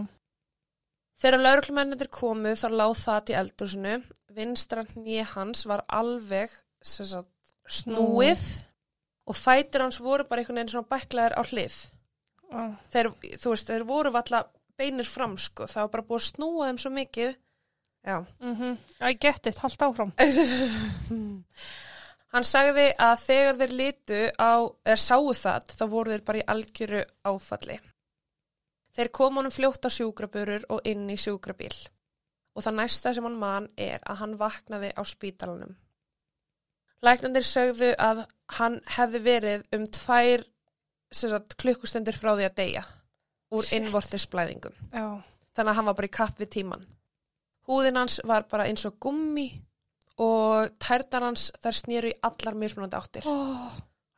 Þegar 1.17 1.43
lauruglumenninir 1.45 2.09
komu 2.13 2.53
þá 2.59 2.67
láð 2.73 2.95
það 3.01 3.21
til 3.27 3.37
eldúsinu. 3.39 3.95
Vinstran 4.37 4.89
nýja 4.99 5.25
hans 5.31 5.63
var 5.65 5.85
alveg 5.87 6.51
sagt, 6.85 7.31
snúið 7.65 8.43
og 9.27 9.39
fætur 9.39 9.87
hans 9.87 10.01
voru 10.03 10.27
bara 10.27 10.43
einhvern 10.43 10.59
veginn 10.59 10.75
svona 10.75 10.91
bæklaðir 10.91 11.39
á 11.39 11.41
hlið. 11.47 11.79
Já. 12.47 12.61
Þeir, 12.93 13.09
veist, 13.47 13.71
þeir 13.71 13.87
voru 13.87 14.11
valla 14.13 14.43
beinir 14.77 15.07
fram 15.09 15.35
sko. 15.41 15.65
Það 15.67 15.87
var 15.87 15.93
bara 15.95 16.07
búið 16.11 16.21
að 16.21 16.27
snúa 16.29 16.69
þeim 16.69 16.81
svo 16.83 16.91
mikið. 16.99 17.33
Já. 18.07 18.25
Mm 18.39 18.77
I 19.01 19.17
get 19.19 19.47
it, 19.47 19.59
haldt 19.59 19.81
áfram. 19.81 20.11
Hann 22.33 22.43
sagði 22.43 22.93
að 22.99 23.19
þegar 23.23 23.57
þeir 23.59 23.73
litu 23.79 24.21
á, 24.39 24.53
eða 24.85 24.99
sáu 24.99 25.33
það, 25.33 25.61
þá 25.79 25.85
voru 25.91 26.11
þeir 26.13 26.23
bara 26.27 26.39
í 26.39 26.47
algjöru 26.53 27.03
áfalli. 27.23 27.77
Þeir 28.95 29.09
kom 29.19 29.39
honum 29.39 29.53
fljótt 29.53 29.87
á 29.87 29.89
sjúkrabörur 29.91 30.63
og 30.73 30.79
inn 30.87 31.05
í 31.11 31.17
sjúkrabíl. 31.19 31.75
Og 32.55 32.65
það 32.65 32.77
næsta 32.79 33.13
sem 33.13 33.27
hann 33.27 33.39
man 33.39 33.69
er 33.77 33.99
að 34.03 34.19
hann 34.23 34.39
vaknaði 34.39 34.89
á 34.95 35.01
spítalanum. 35.05 35.75
Læknandir 37.05 37.45
sögðu 37.45 37.91
að 38.01 38.23
hann 38.57 38.79
hefði 38.95 39.19
verið 39.27 39.67
um 39.77 39.85
tvær 39.85 40.47
sagt, 41.13 41.53
klukkustundir 41.61 42.17
frá 42.17 42.33
því 42.33 42.47
að 42.47 42.57
deyja 42.57 42.83
úr 43.53 43.67
innvortisblæðingum. 43.77 44.73
Þannig 45.55 45.71
að 45.71 45.77
hann 45.77 45.89
var 45.91 45.99
bara 45.99 46.09
í 46.09 46.17
kapp 46.17 46.41
við 46.41 46.49
tíman. 46.57 46.87
Húðin 47.67 47.99
hans 47.99 48.21
var 48.27 48.45
bara 48.51 48.67
eins 48.69 48.85
og 48.87 48.95
gummi 49.03 49.49
og 50.23 50.71
tærnar 50.81 51.27
hans 51.27 51.49
þar 51.61 51.75
snýru 51.77 52.11
í 52.13 52.19
allar 52.25 52.55
mismunandi 52.57 52.97
áttir. 52.97 53.27
Oh. 53.27 53.75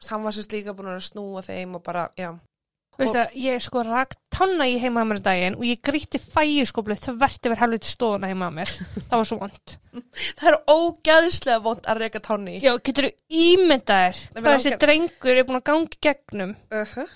Hann 0.09 0.23
var 0.23 0.35
sérst 0.35 0.53
líka 0.55 0.75
búin 0.77 0.93
að 0.93 1.01
snúa 1.09 1.41
þeim 1.43 1.75
og 1.75 1.83
bara, 1.83 2.07
já. 2.15 2.31
Veistu 2.99 3.19
að 3.21 3.35
ég 3.39 3.61
sko 3.63 3.81
rak 3.87 4.15
tanna 4.35 4.65
í 4.67 4.73
heima 4.79 5.01
að 5.05 5.07
mér 5.07 5.19
um 5.21 5.23
daginn 5.23 5.55
og 5.55 5.63
ég 5.63 5.79
gríti 5.87 6.19
fægiskóplu 6.19 6.97
þvert 6.99 7.47
yfir 7.47 7.61
helviti 7.61 7.91
stóðuna 7.93 8.27
heima 8.27 8.49
að 8.49 8.57
mér. 8.57 8.73
Það 9.07 9.13
var 9.13 9.29
svo 9.29 9.37
vant. 9.39 9.75
Það 10.39 10.49
er 10.49 10.57
ógæðislega 10.73 11.63
vond 11.63 11.87
að 11.87 12.01
reyka 12.03 12.21
tánni. 12.25 12.57
Já, 12.59 12.73
getur 12.83 13.07
þú 13.07 13.11
ímyndaðir 13.43 14.19
hvað 14.35 14.49
þessi 14.49 14.73
langar- 14.73 14.83
drengur 14.83 15.31
er 15.39 15.47
búin 15.47 15.59
að 15.61 15.65
gangi 15.71 16.01
gegnum. 16.09 16.53
Uh 16.75 16.93
-huh. 16.95 17.07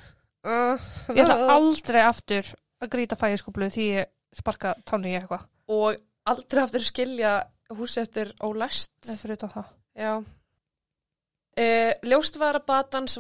uh, 0.48 0.88
Ég 1.12 1.24
ætla 1.26 1.52
aldrei 1.58 2.02
aftur 2.02 2.54
að 2.80 2.92
gríta 2.96 3.20
fægiskóplu 3.20 3.70
því 3.70 3.90
ég 4.00 4.12
sparka 4.40 4.76
tannu 4.88 5.12
í 5.12 5.20
eitthvað. 5.20 5.44
Og 5.68 6.00
aldrei 6.30 6.64
aftur 6.64 6.86
skilja 6.86 7.34
húsi 7.74 8.02
eftir 8.04 8.34
ólæst. 8.44 8.94
Það 9.06 9.22
fyrir 9.22 9.40
utan 9.40 9.54
það. 9.54 9.72
Já. 10.00 10.14
E, 11.54 11.66
ljóst 12.10 12.40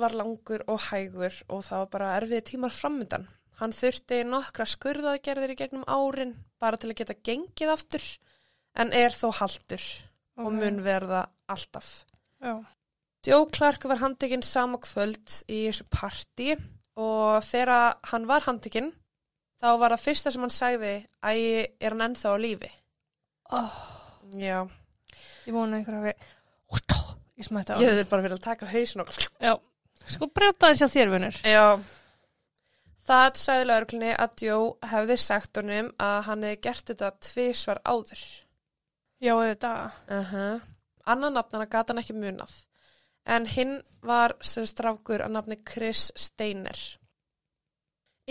var 0.01 0.15
langur 0.17 0.63
og 0.67 0.79
hægur 0.89 1.35
og 1.49 1.63
það 1.67 1.83
var 1.83 1.89
bara 1.95 2.13
erfiði 2.17 2.45
tímar 2.49 2.73
framöndan. 2.73 3.27
Hann 3.61 3.75
þurfti 3.75 4.23
nokkra 4.25 4.65
skurðaðgerðir 4.65 5.53
í 5.53 5.59
gegnum 5.59 5.85
árin 5.85 6.33
bara 6.59 6.79
til 6.81 6.89
að 6.89 6.97
geta 7.03 7.19
gengið 7.21 7.73
aftur 7.75 8.07
en 8.81 8.89
er 8.97 9.13
þó 9.13 9.29
haldur 9.37 9.83
og 10.39 10.47
Ok. 10.47 10.53
mun 10.57 10.81
verða 10.83 11.27
alltaf. 11.47 12.05
Já. 12.41 12.65
Joe 13.23 13.45
Clark 13.53 13.85
var 13.85 14.01
handtekinn 14.01 14.43
sama 14.43 14.77
kvöld 14.81 15.43
í 15.47 15.67
þessu 15.69 15.85
partí 15.93 16.57
og 16.97 17.43
þegar 17.45 17.99
hann 18.09 18.25
var 18.27 18.41
handtekinn 18.47 18.91
þá 19.61 19.77
var 19.79 19.93
það 19.93 20.05
fyrsta 20.07 20.31
sem 20.33 20.41
hann 20.41 20.51
sagði 20.51 20.95
að 21.21 21.43
er 21.79 21.93
hann 21.93 22.07
ennþá 22.09 22.33
á 22.33 22.37
lífi. 22.41 22.71
Oh, 23.51 23.73
Já. 24.39 24.63
ég 25.45 25.53
vona 25.53 25.77
einhver 25.77 25.99
hafi... 25.99 26.13
Ég 27.37 27.47
smætti 27.47 27.73
á. 27.73 27.81
Ég 27.81 27.89
hefði 27.89 28.05
bara 28.09 28.25
verið 28.25 28.37
að 28.37 28.45
taka 28.45 28.69
hausin 28.69 29.03
og 29.03 29.11
Já. 29.41 29.53
Sko 30.03 30.27
brjóta 30.29 30.69
þessi 30.71 30.87
á 30.87 30.93
þér, 30.93 31.11
vinnur. 31.13 31.37
Já. 31.47 31.67
Það 33.07 33.39
sagði 33.39 33.67
lauruglunni 33.67 34.11
að 34.15 34.43
Joe 34.45 34.89
hefði 34.91 35.17
sagt 35.19 35.59
honum 35.59 35.89
að 35.99 36.19
hann 36.27 36.45
hefði 36.47 36.59
gert 36.67 36.91
þetta 36.91 37.09
tvisvar 37.27 37.81
áður. 37.83 38.21
Já, 39.23 39.33
þetta. 39.39 39.71
Uh 40.07 40.33
-huh. 40.33 40.61
Annan 41.05 41.33
nafnana 41.33 41.65
gata 41.65 41.93
hann 41.93 42.03
ekki 42.03 42.15
munað. 42.15 42.53
En 43.25 43.45
hinn 43.45 43.81
var 44.01 44.35
sem 44.41 44.65
strákur 44.67 45.23
að 45.23 45.31
nafni 45.31 45.57
Chris 45.63 46.11
Steiner. 46.15 46.79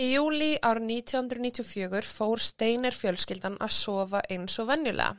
Í 0.01 0.07
júli 0.15 0.55
árið 0.57 0.87
1994 0.89 2.07
fór 2.09 2.41
Steiner 2.41 2.95
fjölskyldan 2.97 3.59
að 3.61 3.75
sofa 3.75 4.23
eins 4.33 4.57
og 4.61 4.71
venjulega. 4.71 5.13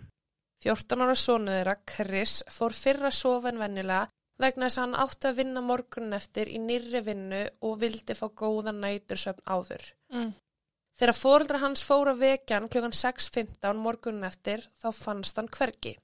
14 0.64 1.04
ára 1.04 1.14
sonu 1.14 1.52
þeirra, 1.52 1.74
Chris, 1.86 2.40
fór 2.50 2.74
fyrra 2.74 3.10
að 3.12 3.18
sofa 3.20 3.52
en 3.52 3.60
venjulega 3.62 4.08
vegna 4.42 4.66
þess 4.66 4.80
að 4.80 4.84
hann 4.84 4.96
átti 5.04 5.30
að 5.30 5.38
vinna 5.38 5.62
morgunin 5.62 6.18
eftir 6.18 6.50
í 6.50 6.58
nýrri 6.58 7.04
vinnu 7.06 7.42
og 7.68 7.76
vildi 7.84 8.16
fá 8.18 8.26
góðan 8.42 8.80
nætursöfn 8.82 9.46
áður. 9.46 9.86
Mm. 10.10 10.32
Þegar 10.98 11.18
fóreldra 11.18 11.60
hans 11.62 11.82
fóru 11.86 12.14
að 12.14 12.24
vekjan 12.24 12.70
klukkan 12.70 12.98
6.15 12.98 13.82
morgunin 13.82 14.26
eftir 14.26 14.66
þá 14.82 14.88
fannst 14.94 15.38
hann 15.38 15.50
hvergi. 15.54 15.96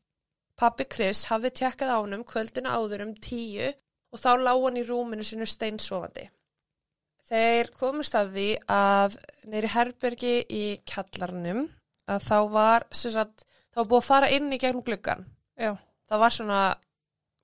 Pappi 0.54 0.86
Chris 0.92 1.24
hafði 1.30 1.56
tjekkað 1.58 1.94
á 1.94 1.98
honum 1.98 2.22
kvöldina 2.26 2.76
áður 2.76 3.08
um 3.08 3.14
tíu 3.18 3.70
og 4.10 4.22
þá 4.22 4.30
lág 4.44 4.62
hann 4.66 4.78
í 4.78 4.86
rúminu 4.86 5.26
sinu 5.26 5.46
steinsofandi. 5.48 6.30
Þeir 7.30 7.70
komust 7.78 8.16
að 8.18 8.32
því 8.34 8.48
að 8.74 9.16
neyri 9.50 9.70
herbergi 9.70 10.34
í 10.50 10.64
kjallarnum 10.88 11.68
að 12.10 12.24
þá 12.26 12.38
var, 12.50 12.86
sagt, 12.90 13.44
þá 13.70 13.84
búið 13.84 14.00
að 14.00 14.08
fara 14.08 14.30
inn 14.34 14.50
í 14.50 14.58
gegnum 14.58 14.82
gluggan. 14.86 15.22
Já. 15.54 15.76
Það 16.10 16.22
var 16.24 16.34
svona 16.34 16.62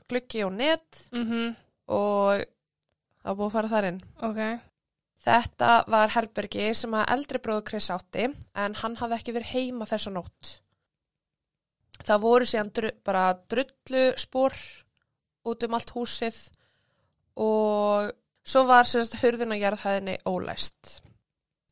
gluggi 0.07 0.42
og 0.46 0.53
net 0.59 1.07
Mm 1.12 1.55
og 1.87 2.40
það 3.22 3.29
var 3.29 3.37
búið 3.38 3.46
að 3.46 3.53
fara 3.55 3.68
þar 3.70 3.87
inn. 3.92 3.99
Ok. 4.27 4.40
Þetta 5.27 5.68
var 5.87 6.12
herbergi 6.16 6.64
sem 6.75 6.94
að 6.99 7.12
eldri 7.14 7.40
bróður 7.42 7.66
Chris 7.70 7.90
átti 7.94 8.25
en 8.27 8.75
hann 8.83 8.96
hafði 8.99 9.18
ekki 9.20 9.35
verið 9.37 9.53
heima 9.55 9.87
þessa 9.87 10.11
nótt. 10.11 10.51
Það 12.03 12.25
voru 12.27 12.49
síðan 12.51 12.72
dru, 12.75 12.90
bara 13.07 13.25
drullu 13.46 14.03
spór 14.18 14.57
út 15.46 15.62
um 15.62 15.79
allt 15.79 15.94
húsið 15.94 16.40
og 17.38 18.11
svo 18.46 18.62
var 18.68 18.87
sérst 18.88 19.18
hurðin 19.22 19.52
að 19.56 19.62
jarðhæðinni 19.64 20.16
ólæst. 20.30 21.00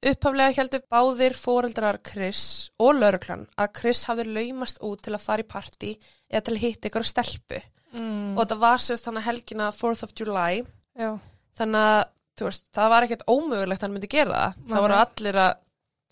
Upphaflega 0.05 0.53
heldur 0.59 0.83
báðir 0.93 1.33
foreldrar 1.39 1.97
Chris 2.05 2.41
og 2.83 2.99
lauruklan 2.99 3.47
að 3.57 3.71
Chris 3.79 4.03
hafði 4.11 4.27
laumast 4.35 4.83
út 4.85 5.01
til 5.07 5.15
að 5.17 5.23
fara 5.25 5.45
í 5.45 5.49
partí 5.49 5.95
eða 6.29 6.43
til 6.45 6.57
að 6.57 6.65
hitta 6.67 6.91
ykkur 6.91 7.07
stelpu 7.09 7.63
Mm. 7.95 8.33
og 8.35 8.41
þetta 8.43 8.57
var 8.59 8.81
sérst 8.83 9.05
þannig 9.07 9.23
helgina 9.23 9.69
4th 9.71 10.03
of 10.03 10.13
July 10.19 10.65
Já. 10.99 11.13
þannig 11.55 11.79
að 11.79 12.01
þú 12.35 12.47
veist, 12.49 12.65
það 12.75 12.89
var 12.91 13.05
ekkert 13.07 13.23
ómögulegt 13.31 13.79
að 13.79 13.85
hann 13.87 13.93
myndi 13.95 14.09
gera 14.11 14.33
það. 14.35 14.57
Nei. 14.59 14.73
Það 14.75 14.83
voru 14.83 14.97
allir 14.99 15.37
að 15.45 15.53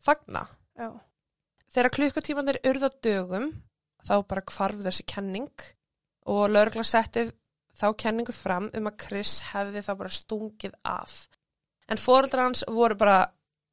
fagna. 0.07 0.43
Já. 0.79 0.89
Þegar 1.75 1.91
klukkutímanir 1.97 2.59
urða 2.71 2.91
dögum, 3.03 3.49
þá 4.07 4.15
bara 4.31 4.45
hvarf 4.47 4.79
þessi 4.87 5.07
kenning 5.11 5.51
og 6.31 6.45
lögregla 6.55 6.85
settið 6.87 7.33
þá 7.83 7.87
kenningu 8.05 8.33
fram 8.37 8.69
um 8.79 8.89
að 8.91 8.99
Chris 9.05 9.37
hefði 9.53 9.83
þá 9.85 9.93
bara 10.01 10.13
stungið 10.17 10.75
af. 10.87 11.17
En 11.91 11.99
fóreldrar 12.01 12.47
hans 12.47 12.63
voru 12.71 12.95
bara, 12.97 13.19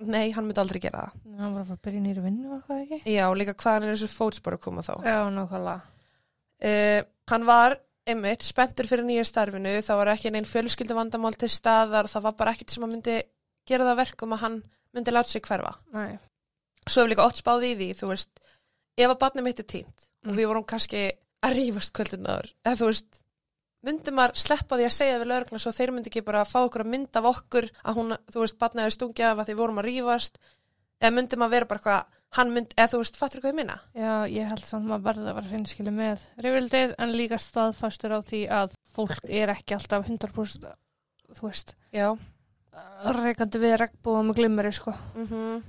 nei, 0.04 0.32
hann 0.36 0.48
myndi 0.50 0.60
aldrei 0.63 0.82
gera 0.84 1.06
það. 1.06 1.19
Hann 1.39 1.54
var 1.54 1.62
að 1.63 1.69
fara 1.69 1.78
að 1.80 1.84
byrja 1.88 2.02
nýri 2.08 2.24
vinnu 2.26 2.56
og 2.58 2.63
hvað 2.67 2.82
ekki? 2.86 3.00
Já, 3.13 3.26
líka 3.38 3.54
hvaðan 3.62 3.86
er 3.88 3.93
þessu 3.95 4.10
fótspor 4.17 4.58
að 4.58 4.63
koma 4.65 4.84
þá? 4.88 4.93
Já, 5.06 5.19
nákvæmlega. 5.38 5.93
Uh, 6.60 7.02
hann 7.32 7.45
var 7.48 7.78
einmitt 8.10 8.43
spenntur 8.43 8.88
fyrir 8.89 9.06
nýja 9.06 9.24
starfinu, 9.30 9.76
þá 9.86 9.91
var 10.02 10.10
ekki 10.15 10.32
neinn 10.34 10.48
fjölskyldu 10.50 10.95
vandamál 10.98 11.36
til 11.38 11.48
staðar 11.54 12.10
það 12.10 12.26
var 12.26 12.36
bara 12.39 12.54
ekkert 12.56 12.74
sem 12.74 12.84
að 12.88 12.93
myndi 12.95 13.17
gera 13.69 13.86
það 13.91 14.00
verkum 14.02 14.34
að 14.36 14.41
hann 14.43 14.58
myndi 14.98 15.13
láta 15.13 15.30
sig 15.30 15.45
hverfa. 15.45 15.76
Nei. 15.93 16.17
Svo 16.89 17.04
hefur 17.04 17.12
líka 17.13 17.28
oft 17.30 17.38
spáð 17.43 17.67
í 17.69 17.74
því, 17.78 17.89
þú 18.00 18.10
veist, 18.10 18.41
ef 18.98 19.12
að 19.13 19.19
barnið 19.22 19.45
mitt 19.52 19.62
er 19.63 19.69
týnt 19.76 20.06
Mm. 20.19 20.34
og 20.34 20.36
við 20.36 20.48
vorum 20.50 20.63
kannski 20.67 21.02
að 21.48 21.54
rífast 21.56 21.93
kvöldinaður, 21.95 22.50
eða 22.67 22.76
þú 22.82 22.88
veist, 22.89 23.19
myndi 23.86 24.13
maður 24.15 24.39
sleppa 24.44 24.78
því 24.80 24.88
að 24.88 24.96
segja 24.96 25.20
við 25.22 25.30
lögregna 25.32 25.62
svo 25.63 25.74
þeir 25.76 25.94
myndi 25.96 26.12
ekki 26.12 26.24
bara 26.28 26.46
fá 26.48 26.58
okkur 26.62 26.84
að 26.84 26.92
mynda 26.94 27.22
af 27.22 27.28
okkur 27.30 27.70
að 27.84 28.00
hún, 28.00 28.15
þú 28.34 28.44
veist, 28.44 28.58
barnið 28.60 28.88
er 28.88 28.96
stungið 28.96 29.28
af 29.30 29.44
að 29.44 29.52
við 29.52 29.60
vorum 29.62 29.80
að 29.82 29.88
rífast, 29.88 30.39
eða 31.00 31.13
myndi 31.15 31.39
maður 31.39 31.56
vera 31.56 31.70
bara 31.70 31.84
hvað, 31.86 32.20
hann 32.39 32.54
myndi, 32.56 32.76
eða 32.76 32.92
þú 32.94 33.02
veist, 33.04 33.20
fattur 33.22 33.44
hvað 33.44 33.54
ég 33.54 33.60
minna? 33.62 33.78
Já, 33.96 34.13
ég 34.34 34.52
held 34.52 34.65
samt 34.68 34.89
maður 34.89 35.08
verði 35.08 35.26
að 35.26 35.39
vera 35.39 35.54
hreinskilu 35.54 35.96
með 35.96 36.28
reyfildið 36.44 36.96
en 37.00 37.15
líka 37.15 37.39
staðfastur 37.39 38.15
á 38.15 38.20
því 38.28 38.44
að 38.60 38.76
fólk 38.98 39.32
er 39.42 39.54
ekki 39.56 39.78
alltaf 39.78 40.08
100% 40.12 40.70
þú 41.39 41.48
veist, 41.48 41.76
Já. 41.96 42.10
reikandi 43.15 43.62
við 43.62 43.78
regnbúa 43.80 44.24
með 44.28 44.42
glimmeri 44.42 44.74
sko. 44.76 44.96
Mm 45.15 45.60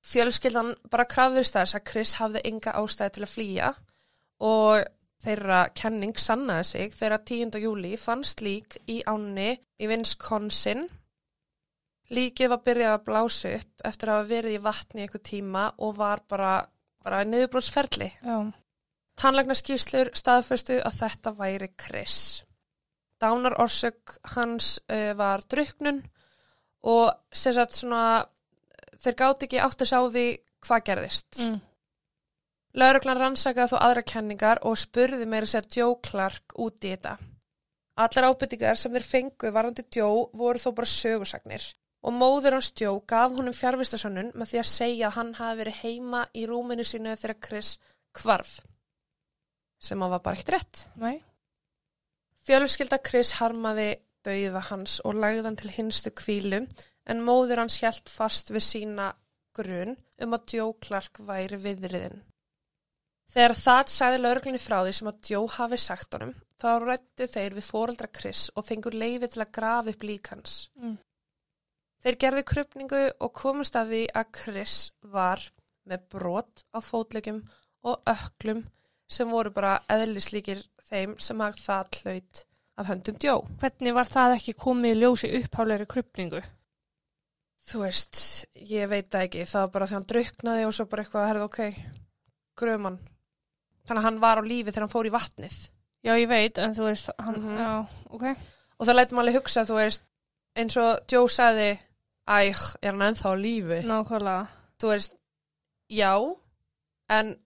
Fjölskyldan 0.00 0.72
bara 0.88 1.04
krafðist 1.04 1.52
þess 1.52 1.76
að 1.76 1.82
Chris 1.90 2.14
hafði 2.16 2.40
enga 2.48 2.72
ástæði 2.80 3.12
til 3.14 3.24
að 3.26 3.32
flýja 3.34 3.66
og 4.40 4.86
þeirra 5.20 5.60
kenning 5.76 6.16
sannaði 6.18 6.68
sig 6.70 6.94
þegar 6.96 7.24
10. 7.28 7.60
júli 7.64 7.92
fannst 8.00 8.40
lík 8.44 8.78
í 8.88 9.00
ánni 9.08 9.52
í 9.80 9.90
Wisconsin. 9.90 10.86
Líkið 12.10 12.50
var 12.50 12.62
byrjað 12.66 12.96
að 12.96 13.04
blása 13.06 13.52
upp 13.58 13.84
eftir 13.86 14.10
að 14.10 14.18
hafa 14.18 14.30
verið 14.32 14.56
í 14.56 14.62
vatni 14.64 15.04
eitthvað 15.04 15.26
tíma 15.28 15.66
og 15.78 15.94
var 16.00 16.24
bara, 16.28 16.54
bara 17.04 17.22
niðurbróðsferli. 17.28 18.10
Já, 18.24 18.38
Tannlæknaskíslur 19.20 20.14
staðföstu 20.16 20.78
að 20.80 20.96
þetta 21.02 21.32
væri 21.36 21.68
Chris. 21.76 22.18
Dánar 23.20 23.58
orsök 23.60 24.14
hans 24.32 24.78
uh, 24.88 25.12
var 25.18 25.44
druknun 25.44 26.00
og 26.88 27.10
sem 27.36 27.52
sagt 27.52 27.76
svona 27.76 28.24
þeir 29.00 29.18
gáti 29.18 29.48
ekki 29.48 29.60
átt 29.60 29.84
að 29.84 29.90
sá 29.90 29.98
því 30.00 30.24
hvað 30.64 30.86
gerðist. 30.88 31.40
mm. 31.44 31.58
Lauruglan 32.78 33.18
rannsakaði 33.18 33.72
þó 33.72 33.78
aðra 33.82 34.04
kenningar 34.06 34.60
og 34.66 34.78
spurði 34.78 35.26
meira 35.26 35.48
sér 35.50 35.66
Joe 35.74 35.96
Clark 36.06 36.54
út 36.54 36.84
í 36.86 36.92
þetta. 36.94 37.16
Allar 38.00 38.28
ábyrtingar 38.30 38.78
sem 38.78 38.94
þeir 38.94 39.06
fengu 39.06 39.50
varandi 39.52 39.84
Joe 39.96 40.28
voru 40.38 40.62
þó 40.62 40.70
bara 40.76 40.92
sögursagnir 40.92 41.64
og 42.00 42.14
móður 42.16 42.56
hans 42.56 42.70
Joe 42.78 43.02
gaf 43.10 43.34
honum 43.36 43.56
fjárvistasönnun 43.56 44.30
með 44.34 44.52
því 44.52 44.60
að 44.60 44.70
segja 44.70 45.08
að 45.08 45.16
hann 45.18 45.32
hafi 45.40 45.58
verið 45.64 45.80
heima 45.82 46.22
í 46.32 46.46
rúminu 46.48 46.86
sínu 46.86 47.16
þegar 47.16 47.42
Chris 47.48 47.74
kvarf 48.16 48.60
sem 49.80 50.00
að 50.04 50.14
var 50.14 50.22
bara 50.24 50.38
ekkert 50.38 50.54
rétt. 50.54 50.86
Nei, 51.00 51.20
Fjölskylda 52.46 52.98
Chris 53.04 53.34
harmaði 53.36 53.90
dauða 54.24 54.62
hans 54.70 54.96
og 55.04 55.18
lagði 55.20 55.44
hann 55.44 55.58
til 55.60 55.72
hinstu 55.74 56.12
kvílu 56.16 56.62
en 57.10 57.22
móður 57.24 57.60
hans 57.62 57.76
hjælt 57.82 58.08
fast 58.12 58.52
við 58.54 58.64
sína 58.64 59.10
grun 59.56 59.96
um 60.24 60.36
að 60.36 60.54
Joe 60.56 60.74
Clark 60.80 61.20
væri 61.28 61.58
viðriðin. 61.60 62.22
Þegar 63.30 63.54
það 63.54 63.92
sagði 63.94 64.22
lauruglunni 64.24 64.60
frá 64.62 64.80
því 64.80 64.94
sem 64.96 65.10
að 65.10 65.30
Joe 65.30 65.52
hafi 65.54 65.78
sagt 65.78 66.16
honum, 66.16 66.32
þá 66.58 66.70
rættu 66.82 67.28
þeir 67.30 67.56
við 67.58 67.68
fóreldra 67.68 68.10
Chris 68.10 68.48
og 68.56 68.66
fengur 68.66 68.96
leifi 68.96 69.30
til 69.30 69.44
að 69.44 69.52
grafa 69.54 69.94
upp 69.94 70.04
lík 70.08 70.32
hans. 70.32 70.56
Mm. 70.80 70.98
Þeir 72.00 72.18
gerði 72.24 72.44
krupningu 72.48 73.00
og 73.20 73.32
komust 73.36 73.76
að 73.76 73.94
því 73.94 74.02
að 74.16 74.30
Chris 74.40 74.76
var 75.14 75.44
með 75.88 76.06
brot 76.14 76.64
á 76.74 76.78
fótlegum 76.82 77.42
og 77.86 78.00
öklum 78.08 78.64
sem 79.10 79.30
voru 79.30 79.52
bara 79.54 79.78
eðlislíkir 79.90 80.62
þeim 80.90 81.16
sem 81.22 81.42
að 81.44 81.60
það 81.60 82.00
hlaut 82.00 82.42
af 82.80 82.88
höndum 82.88 83.20
Joe. 83.20 83.44
hvernig 83.60 83.94
var 83.94 84.08
það 84.08 84.36
ekki 84.38 84.56
komið 84.58 84.94
í 84.94 85.00
ljósi 85.02 85.30
uppháleiri 85.40 85.86
krupningu? 85.90 86.42
Þú 87.70 87.84
veist, 87.84 88.20
ég 88.56 88.88
veit 88.90 89.14
ekki, 89.14 89.44
það 89.46 89.66
var 89.66 89.72
bara 89.74 89.88
því 89.88 89.98
hann 89.98 90.10
druknaði 90.12 90.66
og 90.66 90.74
svo 90.74 90.86
bara 90.90 91.04
eitthvað, 91.04 91.26
herði 91.28 91.44
ok, 91.44 91.60
gröfumann. 92.58 93.00
Þannig 93.88 94.00
að 94.02 94.06
hann 94.08 94.20
var 94.20 94.40
á 94.40 94.42
lífi 94.44 94.70
þegar 94.70 94.84
hann 94.86 94.92
fór 94.94 95.08
í 95.08 95.12
vatnið. 95.14 95.56
Já, 96.04 96.12
ég 96.16 96.28
veit, 96.30 96.58
en 96.58 96.74
þú 96.74 96.84
veist, 96.88 97.10
hann, 97.18 97.34
Mhm. 97.40 97.56
já, 97.58 97.86
ok. 98.10 98.24
Og 98.80 98.86
það 98.86 98.94
lætum 98.96 99.18
alveg 99.20 99.34
hugsa, 99.36 99.64
þú 99.68 99.74
veist, 99.76 100.02
eins 100.56 100.76
og 100.76 101.00
Joe 101.12 101.28
sagði, 101.28 101.78
æg, 102.28 102.56
er 102.82 102.90
hann 102.92 103.02
ennþá 103.14 103.28
á 103.28 103.34
lífi? 103.36 103.80
Nákvæmlega. 103.84 104.48
Þú 104.80 104.88
veist, 104.94 105.12
já, 105.90 106.14
en 107.10 107.36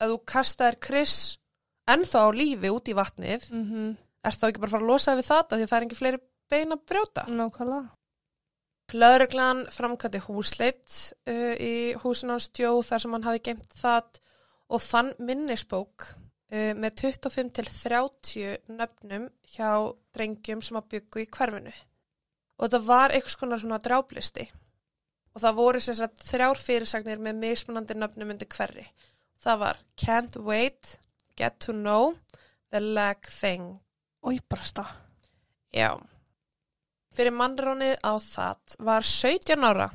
að 0.00 0.08
þú 0.10 0.18
kastaðir 0.26 0.80
Chris 0.80 1.38
ennþá 1.88 2.18
á 2.24 2.28
lífi 2.32 2.68
út 2.70 2.88
í 2.88 2.94
vatnið, 2.94 3.50
Mm 3.52 3.96
er 4.24 4.30
þá 4.32 4.46
ekki 4.48 4.60
bara 4.60 4.68
að 4.68 4.70
fara 4.72 4.82
að 4.84 4.88
losa 4.88 5.14
við 5.16 5.26
þetta 5.28 5.56
því 5.56 5.62
að 5.64 5.68
það 5.68 5.76
er 5.76 5.84
ekki 5.84 5.96
fleiri 6.00 6.18
bein 6.50 6.72
að 6.72 6.84
brjóta? 6.88 7.24
Nákvæmlega. 7.28 7.90
Lögreglan 8.94 9.64
framkvæmdi 9.72 10.20
húsleitt 10.26 10.94
uh, 11.26 11.54
í 11.60 11.94
húsin 12.02 12.30
hans 12.30 12.50
Joe 12.56 12.82
þar 12.84 13.00
sem 13.02 13.12
hann 13.16 13.24
hafi 13.26 13.40
geimt 13.48 13.76
það 13.80 14.20
og 14.68 14.82
fann 14.82 15.12
minnisbók 15.18 16.08
uh, 16.14 16.72
með 16.78 17.04
25 17.04 17.52
til 17.58 17.70
30 17.70 18.74
nöfnum 18.78 19.28
hjá 19.54 19.70
drengjum 20.16 20.62
sem 20.64 20.78
að 20.80 20.90
byggu 20.96 21.24
í 21.24 21.30
hverfinu. 21.36 21.74
Og 22.62 22.70
það 22.70 22.86
var 22.88 23.14
einhvers 23.14 23.38
konar 23.38 23.60
svona 23.60 23.80
dráblisti. 23.82 24.46
Og 25.34 25.42
það 25.42 25.56
voru 25.58 25.80
sagt 25.82 26.22
þrjár 26.28 26.60
fyrirsagnir 26.62 27.22
með 27.22 27.40
mismunandi 27.42 27.96
nöfnum 27.98 28.30
undir 28.36 28.50
hverri. 28.54 28.86
Það 29.42 29.60
var 29.64 29.80
Can't 29.98 30.36
Wait, 30.46 30.98
Get 31.36 31.58
to 31.66 31.74
Know, 31.74 32.14
The 32.70 32.80
Leg 32.80 33.26
Thing. 33.28 33.80
Bara 34.22 34.64
stað. 34.64 34.92
Já. 35.74 35.90
Fyrir 37.14 37.34
mannránið 37.34 37.98
á 38.02 38.14
það 38.22 38.76
var 38.86 39.04
17 39.06 39.66
ára, 39.66 39.90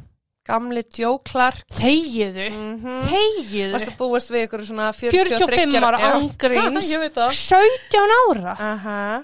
gamli 0.50 0.84
Clark. 1.26 1.66
Þegiðu. 1.80 2.50
Mm 2.50 2.76
-hmm. 2.84 3.02
Þegiðu. 3.10 3.72
Varstu 3.76 3.96
búist 4.00 4.32
við 4.34 4.46
ykkur 4.48 4.66
svona 4.66 4.92
43 4.94 5.38
45 5.46 5.88
ára 5.90 6.00
ángríns. 6.14 6.90
Ég 6.94 7.00
veit 7.00 7.16
það. 7.16 7.32
17 7.34 8.16
ára. 8.20 8.56
Aha. 8.60 9.24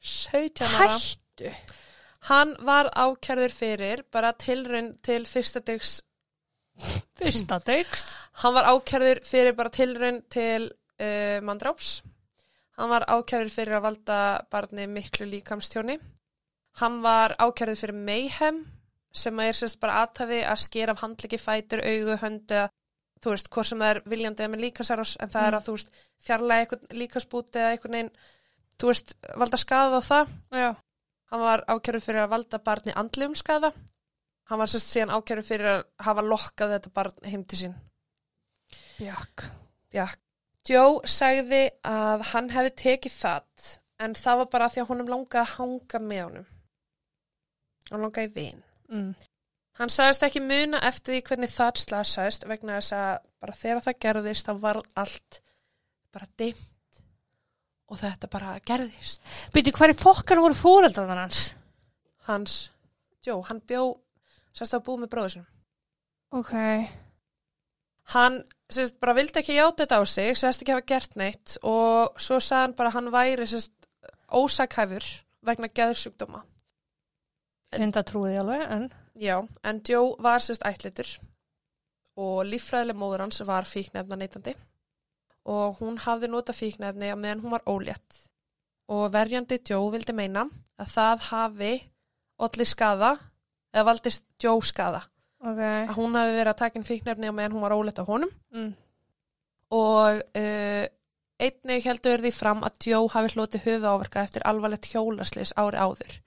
17 0.00 0.66
ára. 0.66 0.98
Hættu. 0.98 1.52
Hann 2.26 2.56
var 2.66 2.90
ákærður 2.90 3.52
fyrir 3.54 4.02
bara 4.12 4.32
tilraun 4.32 4.96
til 5.02 5.26
fyrsta 5.26 5.60
dags. 5.60 6.00
Fyrsta 7.18 7.60
dags. 7.62 8.04
Hann 8.42 8.54
var 8.54 8.64
ákærður 8.64 9.22
fyrir 9.24 9.54
bara 9.54 9.70
tilraun 9.70 10.22
til 10.30 10.72
uh, 11.00 11.38
mandráps. 11.42 12.02
Hann 12.76 12.90
var 12.90 13.06
ákærður 13.08 13.50
fyrir 13.50 13.78
að 13.78 13.82
valda 13.82 14.18
barni 14.50 14.86
miklu 14.86 15.26
líkamstjóni. 15.30 15.98
Hann 16.80 17.00
var 17.02 17.36
ákærður 17.38 17.78
fyrir 17.78 17.94
mayhem 17.94 18.64
sem 19.12 19.38
er 19.40 19.52
sérst 19.56 19.80
bara 19.80 20.02
aðtafi 20.04 20.42
að 20.44 20.58
sker 20.64 20.90
af 20.92 21.00
handliki, 21.00 21.38
fætur, 21.38 21.80
augu, 21.84 22.16
hönd 22.22 22.50
eða 22.50 22.68
þú 23.22 23.32
veist, 23.32 23.48
hvort 23.50 23.66
sem 23.66 23.78
það 23.80 23.90
er 23.94 24.00
viljandi 24.12 24.42
eða 24.44 24.52
með 24.52 24.64
líkasarás 24.66 25.16
en 25.20 25.30
það 25.32 25.46
er 25.46 25.52
Mm. 25.52 25.58
að 25.58 25.64
þú 25.66 25.72
veist, 25.76 25.92
fjarlæga 26.26 26.60
eitthvað 26.66 26.98
líkasbúti 27.00 27.58
eða 27.58 27.70
einhvern 27.72 27.96
veginn, 27.96 28.10
þú 28.78 28.86
veist, 28.90 29.14
valda 29.36 29.56
skaða 29.56 29.98
á 29.98 30.02
það. 30.10 30.28
Já. 30.52 30.70
Hann 31.30 31.40
var 31.40 31.64
ákjörður 31.66 32.04
fyrir 32.04 32.22
að 32.22 32.28
valda 32.30 32.58
barni 32.58 32.92
andlegum 32.94 33.34
skaða. 33.34 33.72
Hann 34.46 34.58
var 34.58 34.66
sérst 34.70 34.92
síðan 34.92 35.10
ákjörður 35.16 35.48
fyrir 35.48 35.66
að 35.72 35.84
hafa 36.06 36.22
lokkað 36.22 36.74
þetta 36.76 36.92
barn 36.94 37.12
heim 37.24 37.44
til 37.44 37.58
sín. 37.58 37.74
Bjakk. 38.98 39.48
Bjakk. 39.90 40.20
Joe 40.68 41.00
sagði 41.06 41.70
að 41.86 42.22
hann 42.32 42.48
hefði 42.50 42.72
tekið 42.82 43.12
það 43.16 43.66
en 44.02 44.14
það 44.14 44.36
var 44.42 44.48
bara 44.52 44.68
því 44.68 44.80
að 44.82 44.88
honum 44.90 45.10
langaði 45.12 45.42
að 45.42 45.52
hanga 45.56 45.98
með 46.02 46.22
honum. 46.24 46.46
Hann 47.90 48.02
langaði 48.02 48.30
í 48.30 48.34
vin. 48.34 48.62
Mm. 48.92 49.10
Hann 49.76 49.92
sagðist 49.92 50.24
ekki 50.24 50.40
muna 50.40 50.80
eftir 50.88 51.16
því 51.16 51.22
hvernig 51.28 51.52
það 51.52 51.82
slasaðist 51.82 52.46
vegna 52.48 52.78
þess 52.78 52.96
að 52.96 53.28
bara 53.42 53.56
þegar 53.58 53.82
það 53.84 53.98
gerðist 54.06 54.48
þá 54.48 54.52
var 54.62 54.80
allt 54.96 55.40
bara 56.14 56.28
dimmt 56.40 57.00
og 57.86 58.00
þetta 58.00 58.30
bara 58.32 58.54
gerðist. 58.66 59.20
Býti, 59.54 59.74
hverju 59.76 59.98
fokkar 60.00 60.40
voru 60.42 60.56
fóreldrarnar 60.56 61.20
hans? 61.26 61.42
Hans, 62.26 62.56
Joe, 63.22 63.42
hann 63.46 63.60
bjó 63.68 63.92
sérst 64.56 64.74
að 64.74 64.86
búið 64.88 65.04
með 65.04 65.12
bróður 65.12 65.34
sinum. 65.36 65.50
Ok. 66.40 66.54
Hann 68.16 68.40
sérst 68.72 68.98
bara 69.02 69.14
vildi 69.18 69.42
ekki 69.42 69.58
játa 69.58 69.84
þetta 69.84 70.00
á 70.00 70.02
sig, 70.08 70.32
sérst 70.38 70.64
ekki 70.64 70.74
hafa 70.74 70.88
gert 70.88 71.16
neitt 71.20 71.56
og 71.62 72.16
svo 72.22 72.40
sagði 72.40 72.64
hann 72.64 72.76
bara 72.80 72.90
að 72.92 72.98
hann 72.98 73.14
væri 73.14 73.48
sérst 73.50 73.88
ósakhæfur 74.32 75.06
vegna 75.46 75.70
geðursjúkdóma. 75.70 76.42
Reynda 77.74 78.02
trúið 78.06 78.38
alveg, 78.40 78.62
en... 78.70 78.86
Já, 79.16 79.40
en 79.64 79.80
Joe 79.88 80.14
var 80.22 80.42
sérst 80.44 80.62
ætlitur 80.68 81.08
og 82.16 82.44
líffræðileg 82.48 82.96
móður 82.96 83.24
hans 83.26 83.40
var 83.48 83.64
fíknefna 83.68 84.16
neytandi 84.16 84.54
og 85.46 85.78
hún 85.80 85.98
hafði 86.04 86.28
nota 86.32 86.52
fíknefni 86.56 87.10
á 87.12 87.16
meðan 87.16 87.42
hún 87.44 87.54
var 87.56 87.64
ólétt 87.68 88.20
og 88.92 89.10
verjandi 89.12 89.58
Joe 89.68 89.90
vildi 89.92 90.14
meina 90.16 90.46
að 90.80 90.92
það 90.94 91.24
hafi 91.30 91.72
allir 92.46 92.68
skada 92.70 93.10
eða 93.74 93.86
valdist 93.90 94.24
Joe 94.42 94.62
skada 94.64 95.02
Ok. 95.44 95.60
að 95.60 95.94
hún 95.98 96.16
hafi 96.16 96.32
verið 96.36 96.52
að 96.52 96.60
taka 96.62 96.78
inn 96.80 96.88
fíknefni 96.88 97.28
á 97.28 97.36
meðan 97.36 97.56
hún 97.56 97.64
var 97.66 97.76
ólétt 97.76 98.00
á 98.00 98.04
honum 98.08 98.32
Mm. 98.52 98.72
og 99.76 100.22
uh, 100.36 100.84
einnig 101.40 101.84
heldur 101.84 102.22
því 102.24 102.32
fram 102.32 102.62
að 102.64 102.78
Joe 102.92 103.08
hafi 103.12 103.34
hlotið 103.34 103.66
höfu 103.66 103.90
áverka 103.92 104.22
eftir 104.24 104.44
alvarlegt 104.48 104.88
hjólaslis 104.92 105.52
ári 105.56 105.76
áður. 105.76 106.20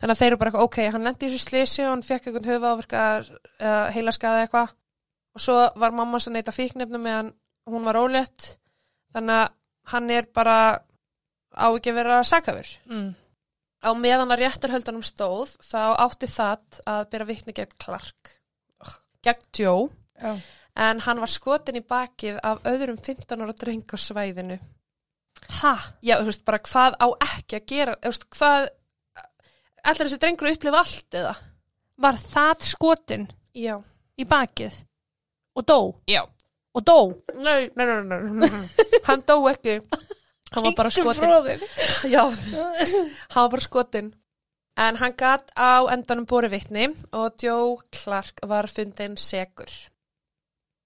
Þannig 0.00 0.14
að 0.14 0.20
þeir 0.20 0.30
eru 0.30 0.40
bara 0.40 0.64
ok, 0.64 0.78
hann 0.94 1.04
lendi 1.04 1.28
í 1.28 1.30
þessu 1.30 1.44
slisi 1.44 1.82
og 1.84 1.92
hann 1.92 2.04
fekk 2.06 2.28
einhvern 2.30 2.48
höfu 2.48 2.68
áverka 2.70 3.06
uh, 3.20 3.88
heilaskaði 3.92 4.46
eitthvað 4.46 4.72
og 5.36 5.44
svo 5.44 5.56
var 5.78 5.94
mamma 5.94 6.20
sem 6.22 6.34
neyta 6.34 6.54
fíknefnum 6.54 7.04
meðan 7.04 7.32
hún 7.70 7.84
var 7.86 7.98
ólétt 8.00 8.54
þannig 9.14 9.42
að 9.42 9.50
hann 9.92 10.12
er 10.14 10.28
bara 10.34 10.56
á 11.54 11.66
ekki 11.68 11.92
að 11.92 11.98
vera 12.00 12.20
sakafur. 12.26 12.70
Mm. 12.90 13.12
Á 13.80 13.90
meðan 13.96 14.32
að 14.32 14.42
réttarhöldanum 14.44 15.04
stóð 15.04 15.54
þá 15.64 15.96
átti 16.04 16.28
það 16.30 16.80
að 16.88 17.04
byrja 17.12 17.28
vitni 17.30 17.56
gegn 17.56 17.78
Clark, 17.80 18.34
gegn 19.24 19.46
Joe 19.56 19.88
Já. 20.20 20.34
en 20.76 21.00
hann 21.06 21.22
var 21.22 21.32
skotin 21.32 21.80
í 21.80 21.84
bakið 21.84 22.40
af 22.44 22.60
öðrum 22.68 23.00
15 23.00 23.40
ára 23.40 23.56
dreng 23.56 23.88
á 23.88 23.96
svæðinu. 24.00 24.60
Ha? 25.60 25.72
Já, 26.04 26.18
þú 26.20 26.28
veist, 26.28 26.44
bara 26.44 26.60
hvað 26.64 26.98
á 27.00 27.06
ekki 27.24 27.56
að 27.56 27.66
gera, 27.72 27.96
þú 28.02 28.12
veist, 28.12 28.26
hvað, 28.36 28.68
allir 29.84 30.06
þessi 30.06 30.20
drengur 30.22 30.50
upplifa 30.50 30.82
allt 30.82 31.18
eða? 31.22 31.34
Var 32.00 32.20
það 32.20 32.68
skotin 32.70 33.26
Já. 33.56 33.76
í 34.16 34.26
bakið? 34.28 34.78
Og 35.58 35.66
dó? 35.66 35.78
Já. 36.08 36.22
Og 36.74 36.86
dó? 36.86 36.98
Nei, 37.34 37.68
nei, 37.74 37.84
nei, 37.84 38.02
nei, 38.06 38.46
nei. 38.46 38.62
hann 39.08 39.24
dó 39.26 39.36
ekki, 39.50 39.80
hann 40.54 40.66
var 40.68 40.76
bara 40.78 40.92
skotin. 40.94 41.26
Bróðir. 41.26 41.64
Já, 42.14 42.24
hann 42.30 43.42
var 43.42 43.52
bara 43.56 43.64
skotin. 43.64 44.12
En 44.80 44.96
hann 45.00 45.16
gatt 45.18 45.50
á 45.58 45.90
endanum 45.92 46.28
bóri 46.30 46.48
vitni 46.48 46.86
og 47.12 47.42
Joe 47.42 47.80
Clark 47.92 48.44
var 48.48 48.70
fundin 48.70 49.18
segur. 49.20 49.72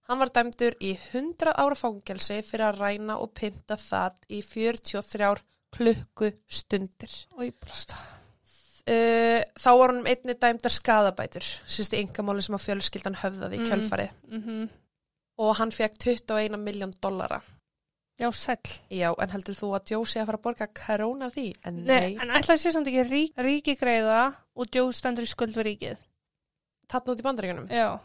Hann 0.09 0.21
var 0.21 0.33
dæmdur 0.35 0.75
í 0.85 0.97
100 0.97 1.53
ára 1.53 1.77
fangelsi 1.79 2.41
fyrir 2.45 2.67
að 2.73 2.81
ræna 2.83 3.21
og 3.23 3.33
pynta 3.39 3.79
það 3.81 4.19
í 4.29 4.43
43 4.45 5.31
klukkustundir. 5.77 7.15
Ói, 7.39 7.53
blasta. 7.53 8.01
Uh, 8.85 9.41
þá 9.57 9.71
var 9.81 9.93
hann 9.95 10.05
einni 10.07 10.35
dæmdar 10.37 10.73
skadabætur, 10.75 11.47
sérst 11.65 11.95
í 11.97 12.03
yngamáli 12.05 12.43
sem 12.45 12.55
að 12.59 12.67
fjölskyldan 12.67 13.15
höfðaði 13.23 13.57
í 13.57 13.63
Mm. 13.63 13.69
kjölfarið. 13.71 14.11
Mm 14.29 14.69
Og 15.37 15.57
hann 15.59 15.71
fekk 15.75 15.97
21 15.99 16.55
miljón 16.63 16.93
dollara. 17.03 17.41
Já, 18.21 18.29
sæll. 18.31 18.61
Já, 18.91 19.09
en 19.19 19.31
heldur 19.33 19.55
þú 19.59 19.71
að 19.75 19.91
Joe 19.91 20.05
sé 20.07 20.21
að 20.21 20.27
fara 20.29 20.39
að 20.39 20.43
borga 20.45 20.67
krónu 20.71 21.25
af 21.27 21.33
því? 21.35 21.47
En 21.67 21.81
Nei, 21.85 22.15
nei, 22.15 22.19
en 22.23 22.31
ætlaði 22.31 22.61
sér 22.63 22.73
samt 22.77 22.87
ekki 22.87 23.03
rík, 23.11 23.33
ríki 23.43 23.75
greiða 23.81 24.35
og 24.55 24.69
djóð 24.71 24.93
stendur 24.95 25.25
í 25.27 25.33
skuld 25.33 25.57
við 25.57 25.65
ríkið. 25.67 25.97
þarna 26.93 27.13
út 27.15 27.19
í 27.19 27.27
bandaríkunum. 27.27 27.67
Já. 27.73 27.99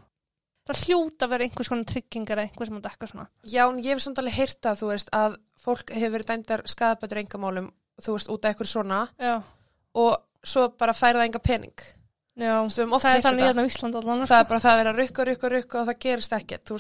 Það 0.65 0.82
hljóta 0.86 1.26
að 1.28 1.30
vera 1.36 1.44
einhvers 1.44 1.70
konar 1.70 1.86
tryggingar 1.86 2.38
eða 2.39 2.48
einhver 2.50 2.65
sem 2.65 2.78
að 2.80 2.88
dekka 2.88 3.08
svona. 3.12 3.28
Já, 3.44 3.63
en 3.70 3.78
ég 3.84 3.94
hef 3.94 4.02
samt 4.02 4.18
alveg 4.24 4.34
heyrt 4.39 4.65
að 4.65 4.80
þú 4.82 4.88
veist 4.89 5.10
að 5.13 5.38
fólk 5.62 5.92
hefur 5.94 6.15
verið 6.18 6.30
dæmdar 6.32 6.62
skadabætur 6.65 7.22
engamálum, 7.22 7.70
þú 8.02 8.15
veist, 8.18 8.30
út 8.34 8.46
af 8.46 8.56
eitthvað 8.56 8.72
svona 8.74 9.10
Já. 9.20 9.44
og 9.94 10.18
svo 10.50 10.68
bara 10.80 10.94
færa 10.98 11.20
það 11.22 11.28
enga 11.30 11.42
pening. 11.46 11.84
Já. 12.40 12.54
Það 12.72 13.10
er 13.12 13.26
þannig 13.26 13.46
hérna 13.50 13.66
á 13.66 13.70
Íslandi 13.70 14.00
allan. 14.00 14.26
Það 14.30 14.40
er 14.44 14.48
bara 14.50 14.64
það 14.64 14.72
að 14.74 14.80
vera 14.84 14.96
rukka, 15.00 15.26
rukka, 15.30 15.50
rukka 15.56 15.82
og 15.82 15.88
það 15.90 16.00
gerist 16.06 16.36
ekkert. 16.40 16.74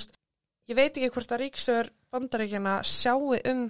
Ég 0.69 0.77
veit 0.77 0.97
ekki 0.97 1.09
hvort 1.15 1.31
að 1.33 1.41
ríksögur 1.43 1.87
bandaríkjana 2.13 2.73
sjáu 2.85 3.33
um 3.51 3.63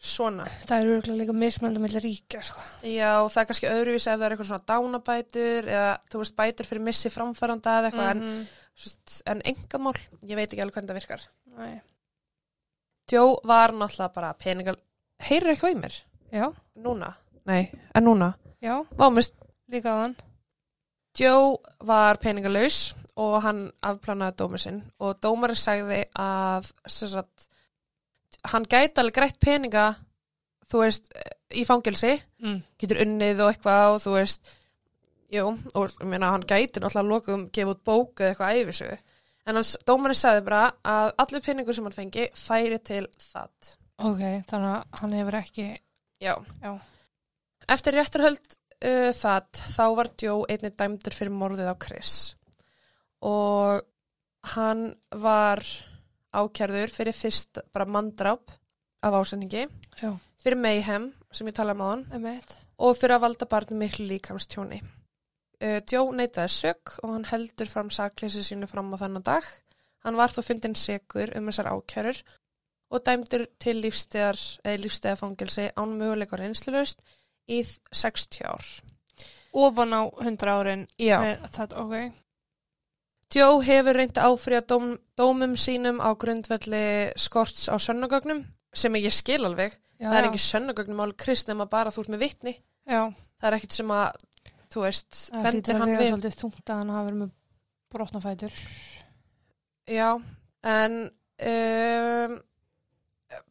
svona. 0.00 0.44
Það 0.68 0.78
er 0.82 0.90
örgulega 0.94 1.18
líka 1.20 1.34
mismöndum 1.36 1.82
með 1.84 1.96
ríkja, 2.04 2.40
sko. 2.44 2.60
Já, 2.88 3.10
það 3.28 3.40
er 3.42 3.48
kannski 3.50 3.68
öðruvísi 3.68 4.08
ef 4.08 4.16
það 4.20 4.24
er 4.26 4.34
eitthvað 4.36 4.48
svona 4.50 4.68
dánabætur 4.70 5.68
eða 5.68 5.90
þú 6.12 6.20
veist 6.22 6.36
bætur 6.38 6.68
fyrir 6.70 6.84
missi 6.86 7.12
framfæranda 7.12 7.74
eða 7.80 7.90
eitthvað 7.90 8.10
en, 8.14 8.20
Mhm. 8.20 8.38
mm. 8.40 9.16
en 9.34 9.42
engamál, 9.52 9.96
ég 10.24 10.36
veit 10.36 10.52
ekki 10.54 10.62
alveg 10.64 10.74
hvernig 10.78 10.90
það 10.94 11.00
virkar. 11.00 11.26
Nei. 11.58 11.80
Joe 13.12 13.40
var 13.44 13.72
náttúrulega 13.74 14.14
bara 14.14 14.32
peningal, 14.38 14.76
heyrir 15.20 15.52
eitthvað 15.56 15.74
í 15.74 15.80
mér? 15.82 15.98
Já, 16.32 16.46
Núna? 16.76 17.14
Nei, 17.46 17.70
en 17.94 18.04
núna? 18.04 18.34
Já, 18.62 18.74
Vámist, 18.98 19.34
líka 19.68 19.92
á 19.94 19.96
hann. 20.04 20.16
Joe 21.18 21.58
var 21.80 22.18
peningalaus 22.22 22.94
og 23.16 23.40
hann 23.42 23.64
afplanaði 23.82 24.36
dómur 24.38 24.60
sinn 24.62 24.82
og 25.02 25.18
dómari 25.20 25.56
sagði 25.58 26.04
að 26.18 26.70
sagt, 26.86 27.48
hann 28.52 28.64
gæti 28.70 29.00
alveg 29.02 29.16
greitt 29.18 29.40
peninga 29.42 29.88
þú 30.70 30.84
veist, 30.84 31.10
í 31.50 31.64
fangelsi 31.66 32.14
Mm. 32.40 32.62
getur 32.78 33.00
unnið 33.02 33.40
og 33.44 33.50
eitthvað 33.52 33.94
og 33.94 34.00
þú 34.04 34.12
veist 34.14 34.52
jú, 35.34 35.42
og 35.74 35.90
ég 36.00 36.06
meina 36.08 36.30
hann 36.32 36.46
gæti 36.46 36.80
náttúrulega 36.80 37.08
lokum 37.10 37.48
gefa 37.52 37.74
út 37.74 37.82
bók 37.84 38.20
eða 38.22 38.30
eitthvað 38.30 38.60
æfisögu 38.62 38.96
en 39.46 39.54
hans 39.58 39.76
dómari 39.86 40.14
sagði 40.14 40.44
bara 40.46 40.62
að 40.84 41.12
allir 41.18 41.42
peningur 41.44 41.74
sem 41.74 41.84
hann 41.84 41.92
fengi 41.98 42.28
færi 42.34 42.78
til 42.78 43.06
það 43.18 43.50
Ok, 44.00 44.22
þannig 44.48 44.70
að 44.72 45.00
hann 45.02 45.12
hefur 45.12 45.36
ekki... 45.42 45.66
já, 46.22 46.34
Já. 46.62 46.78
Eftir 47.70 47.96
réttarhöld 47.96 48.56
uh, 48.84 49.10
það, 49.16 49.46
þá 49.76 49.84
var 49.98 50.10
Joe 50.20 50.48
einnig 50.50 50.76
dæmdur 50.78 51.16
fyrir 51.16 51.34
morðið 51.34 51.72
á 51.72 51.76
Chris 51.80 52.14
og 53.26 53.84
hann 54.54 54.86
var 55.20 55.62
ákjærður 56.32 56.92
fyrir 56.94 57.16
fyrst 57.16 57.60
bara 57.74 57.88
manndráp 57.90 58.52
af 59.02 59.16
ásendingi 59.20 59.66
Já. 60.00 60.16
fyrir 60.40 60.60
mayhem 60.60 61.10
sem 61.32 61.48
ég 61.50 61.56
talaði 61.56 61.80
um 61.80 61.84
á 61.84 61.88
hann 61.90 62.06
Emmett. 62.16 62.56
og 62.78 62.96
fyrir 62.96 63.18
að 63.18 63.24
valda 63.26 63.46
barni 63.50 63.76
miklu 63.78 64.06
líkamstjóni. 64.08 64.80
Uh, 65.60 65.80
Joe 65.84 66.14
neitaði 66.16 66.54
sök 66.54 66.94
og 67.02 67.12
hann 67.12 67.26
heldur 67.28 67.68
fram 67.68 67.90
sakleysi 67.92 68.42
sínu 68.44 68.68
fram 68.70 68.94
á 68.96 68.96
þannig 69.02 69.26
dag. 69.28 69.44
Hann 70.04 70.16
var 70.16 70.32
þó 70.32 70.40
fundin 70.46 70.74
segur 70.74 71.34
um 71.36 71.50
þessar 71.50 71.68
ákjærur 71.74 72.22
og 72.90 73.04
dæmdur 73.04 73.44
til 73.60 73.82
lífstegar, 73.84 74.38
eða 74.64 74.80
lífstegafangelsi 74.80 75.68
án 75.76 75.92
möguleikar 76.00 76.40
einslulaust 76.46 77.04
í 77.50 77.60
60 77.92 78.46
ár. 78.46 78.66
Ofan 79.52 79.94
á 79.96 80.02
100 80.22 80.50
árin. 80.54 80.86
Já. 81.00 81.18
Það, 81.50 81.74
ok. 81.82 81.94
Joe 83.30 83.60
hefur 83.66 83.94
reyndi 83.98 84.18
að 84.18 84.32
áfrýja 84.32 84.62
dóm, 84.66 84.88
dómum 85.18 85.52
sínum 85.58 86.00
á 86.02 86.10
grundvelli 86.18 86.82
skorts 87.18 87.68
á 87.70 87.78
sönnagögnum 87.78 88.44
sem 88.74 88.94
ég 88.98 89.14
skil 89.14 89.44
alveg. 89.46 89.76
Já, 90.00 90.08
Það 90.08 90.16
er 90.18 90.26
ekki 90.30 90.42
sönnagögnum 90.42 91.02
áli 91.04 91.14
krist 91.18 91.50
nema 91.50 91.66
bara 91.70 91.92
þú 91.94 92.04
ert 92.06 92.12
með 92.14 92.22
vitni. 92.24 92.54
Já, 92.88 93.02
Það 93.40 93.48
er 93.50 93.56
ekkit 93.58 93.76
sem 93.76 93.92
að, 93.94 94.22
þú 94.72 94.82
veist, 94.86 95.10
það 95.30 95.46
bendir 95.46 95.78
hann 95.80 95.92
við. 95.96 96.08
svolítið 96.10 96.38
þungt 96.40 96.70
að 96.72 96.80
hann 96.80 96.90
hafa 96.94 97.06
verið 97.06 97.20
með 97.20 97.30
brotnafætur. 97.90 98.60
Já, 99.90 100.08
en 100.70 100.96
um, 101.10 102.34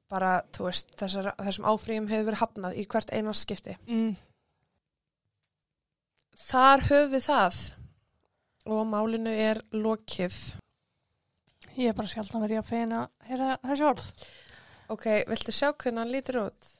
bara, 0.09 0.31
veist, 0.57 0.91
þessar, 0.99 1.31
þessum 1.37 1.67
áfrýjum 1.69 2.09
hefur 2.09 2.27
verið 2.29 2.41
hafnað 2.41 2.79
í 2.81 2.85
hvert 2.89 3.13
einast 3.13 3.45
skipti. 3.45 3.75
Mm. 3.89 4.15
Þar 6.49 6.85
höfum 6.87 7.13
við 7.13 7.27
það. 7.27 7.59
og 8.69 8.83
málinu 8.85 9.31
er 9.33 9.61
lokið. 9.73 10.35
Ég 11.79 11.89
er 11.89 11.95
bara 11.97 12.11
sjálfna 12.11 12.41
verið 12.43 12.59
að 12.59 12.67
feina 12.69 12.99
þessi 13.25 13.85
orð. 13.87 14.09
Ok, 14.93 15.05
viltu 15.29 15.53
sjá 15.55 15.71
hvernig 15.71 16.03
hann 16.03 16.13
lítur 16.13 16.41
út? 16.47 16.73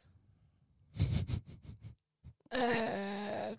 Uh? 2.50 3.54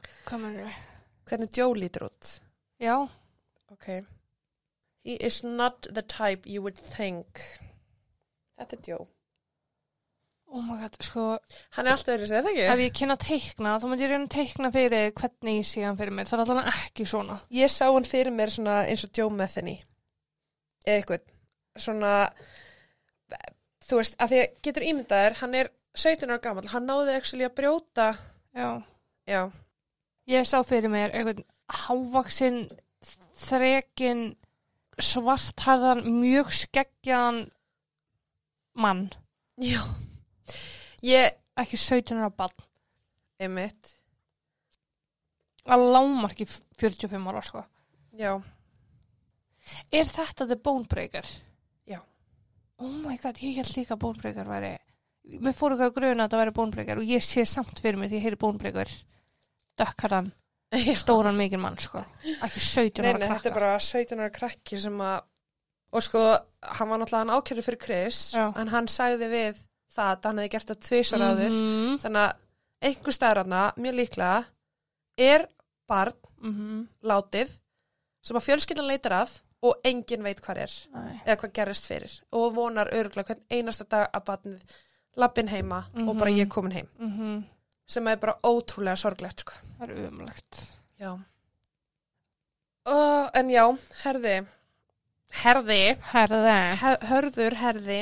Hvernig 1.30 1.54
Joe 1.54 1.76
lítur 1.78 2.08
út? 2.08 2.30
Já, 2.82 3.06
Ok. 3.70 3.86
He 5.04 5.12
is 5.12 5.44
not 5.44 5.86
the 5.94 6.02
type 6.02 6.44
you 6.44 6.60
would 6.62 6.76
think. 6.76 7.40
Þetta 8.58 8.76
er 8.76 8.82
Joe. 8.88 9.06
Oh 10.50 10.62
my 10.66 10.76
god, 10.80 10.96
sko, 11.04 11.24
Hann 11.76 11.86
er 11.86 11.94
alltaf 11.94 12.14
öðru 12.14 12.28
sér, 12.28 12.44
það 12.44 12.58
ef 12.58 12.70
ekki? 12.72 12.84
ég 12.86 12.94
kynna 12.98 13.16
að 13.16 13.24
teikna, 13.26 13.74
þá 13.80 13.86
myndi 13.90 14.04
ég 14.04 14.10
reyna 14.12 14.26
að 14.26 14.34
teikna 14.34 14.70
fyrir 14.74 15.12
hvernig 15.20 15.58
ég 15.60 15.68
sé 15.70 15.84
hann 15.86 15.98
fyrir 16.00 16.16
mér. 16.16 16.28
Það 16.30 16.38
er 16.38 16.44
allavega 16.44 16.74
ekki 16.84 17.06
svona. 17.08 17.36
Ég 17.54 17.72
sá 17.74 17.84
hann 17.86 18.08
fyrir 18.08 18.34
mér 18.34 18.54
svona 18.54 18.78
eins 18.90 19.04
og 19.06 19.12
Joe 19.20 19.30
Metheny. 19.34 19.76
Eða 20.86 20.96
eitthvað. 20.96 21.26
Svona, 21.80 22.12
þú 23.86 24.00
veist, 24.00 24.18
að 24.18 24.32
því 24.32 24.40
að 24.42 24.58
getur 24.66 24.88
ímyndaðir, 24.90 25.38
hann 25.40 25.56
er 25.60 25.72
17 25.94 26.30
ára 26.34 26.42
gammal. 26.42 26.66
Hann 26.72 26.86
náði 26.88 27.16
ekki 27.18 27.42
að 27.46 27.56
brjóta. 27.60 28.10
Já. 28.56 28.68
Já. 29.30 29.42
Ég 30.30 30.46
sá 30.46 30.60
fyrir 30.66 30.90
mér 30.92 31.14
einhvern 31.14 31.44
hávaksinn, 31.86 32.64
þrekin, 33.46 34.24
svartharðan, 35.00 36.04
mjög 36.20 36.52
skeggjan 36.64 37.44
mann. 38.74 39.08
Já. 39.60 39.82
Ég, 41.06 41.36
Ekki 41.60 41.76
17 41.80 42.18
ára 42.18 42.28
bann. 42.36 42.52
emitt. 43.40 43.88
Að 45.70 45.84
lámarki 45.94 46.46
45 46.80 47.28
ára, 47.30 47.40
sko. 47.44 47.62
Já. 48.16 48.34
Er 49.92 50.08
þetta 50.08 50.46
The 50.48 50.56
Bonebreaker? 50.56 51.26
Já. 51.88 52.00
Oh 52.80 52.90
my 53.04 53.16
god, 53.22 53.38
ég 53.44 53.56
held 53.60 53.72
líka 53.76 53.94
að 53.96 54.02
Bonebreaker 54.06 54.48
væri... 54.48 54.72
Mér 55.40 55.54
fór 55.54 55.74
eitthvað 55.74 55.90
að 55.90 55.96
gruna 55.98 56.24
að 56.24 56.28
þetta 56.30 56.40
væri 56.40 56.54
Bonebreaker 56.56 57.00
og 57.02 57.10
ég 57.12 57.22
sé 57.22 57.44
samt 57.46 57.78
fyrir 57.84 58.00
mér 58.00 58.08
því 58.10 58.18
ég 58.18 58.24
heyri 58.24 58.38
Bonebreaker 58.40 58.92
dökkarðan, 59.80 60.30
Já. 60.88 60.94
stóran 60.98 61.36
mikinn 61.38 61.60
mann, 61.62 61.76
sko. 61.80 62.02
Ekki 62.44 62.60
17 62.64 63.04
Nei, 63.04 63.12
ára 63.12 63.18
nei, 63.20 63.26
krakka. 63.28 63.36
þetta 63.44 63.50
er 63.52 63.58
bara 63.60 63.74
17 63.84 64.20
ára 64.24 64.32
krakki 64.34 64.80
sem 64.80 64.96
að, 65.04 65.20
og 65.92 66.04
sko, 66.08 66.24
hann 66.80 66.90
var 66.90 67.00
náttúrulega 67.04 67.22
hann 67.24 67.34
ákjörður 67.36 67.68
fyrir 67.68 67.82
Chris, 67.84 68.22
Já. 68.34 68.46
en 68.58 68.72
hann 68.74 68.88
sagði 68.90 69.28
við 69.32 69.60
það 69.90 70.10
að 70.16 70.24
hann 70.30 70.38
hefði 70.38 70.50
gert 70.54 70.68
það 70.70 70.80
tvisar 70.88 71.20
áður, 71.26 71.50
Mhm, 71.56 71.98
þannig 72.04 72.24
að 72.26 72.36
einhver 72.88 73.12
staðranna, 73.16 73.62
mjög 73.76 73.94
líklega, 74.00 74.44
er 75.18 75.46
barn 75.88 76.14
mhm, 76.40 76.88
látið 77.04 77.50
sem 78.22 78.36
að 78.36 78.46
fjölskyldan 78.48 78.86
leitar 78.88 79.12
af 79.12 79.40
og 79.62 79.74
enginn 79.84 80.22
veit 80.24 80.40
hvað 80.40 80.56
er, 80.62 80.72
nei. 80.94 81.20
eða 81.26 81.36
hvað 81.36 81.52
gerist 81.52 81.84
fyrir, 81.90 82.20
og 82.32 82.54
vonar 82.54 82.88
örgulega 82.92 83.26
hvern 83.34 83.42
einasta 83.50 83.84
dag 83.88 84.08
að 84.14 84.24
barnið 84.24 84.62
lappin 85.16 85.48
heima 85.48 85.84
og 86.06 86.16
bara 86.16 86.30
Mhm. 86.30 86.38
ég 86.38 86.48
komin 86.48 86.72
heim, 86.72 86.88
Mhm, 86.98 87.44
sem 87.86 88.06
er 88.08 88.16
bara 88.16 88.38
ótrúlega 88.44 88.96
sorglegt, 88.96 89.40
sko. 89.40 89.52
Það 89.80 89.90
er 89.90 90.08
umlegt. 90.08 90.76
Já. 91.00 91.18
Uh, 92.86 93.28
en 93.34 93.48
já, 93.50 93.66
herði, 94.04 94.46
herði, 95.42 95.96
herði. 96.12 96.56
Her, 96.80 96.96
hörður 97.10 97.56
herði 97.60 98.00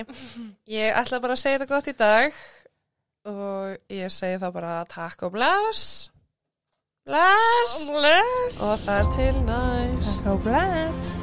ég 0.73 0.97
ætla 0.97 1.21
bara 1.23 1.37
að 1.37 1.43
segja 1.43 1.59
þetta 1.59 1.75
gott 1.75 1.91
í 1.91 1.97
dag 1.99 2.39
og 3.29 3.93
ég 3.93 4.13
segi 4.13 4.41
þá 4.41 4.49
bara 4.55 4.75
takk 4.89 5.27
og 5.29 5.35
bless 5.37 6.11
bless, 7.09 7.79
og, 7.89 7.99
bless. 8.01 8.61
og 8.65 8.85
þar 8.87 9.13
til 9.17 9.35
næst 9.49 10.25
takk 10.25 10.35
og 10.35 10.45
bless 10.47 11.19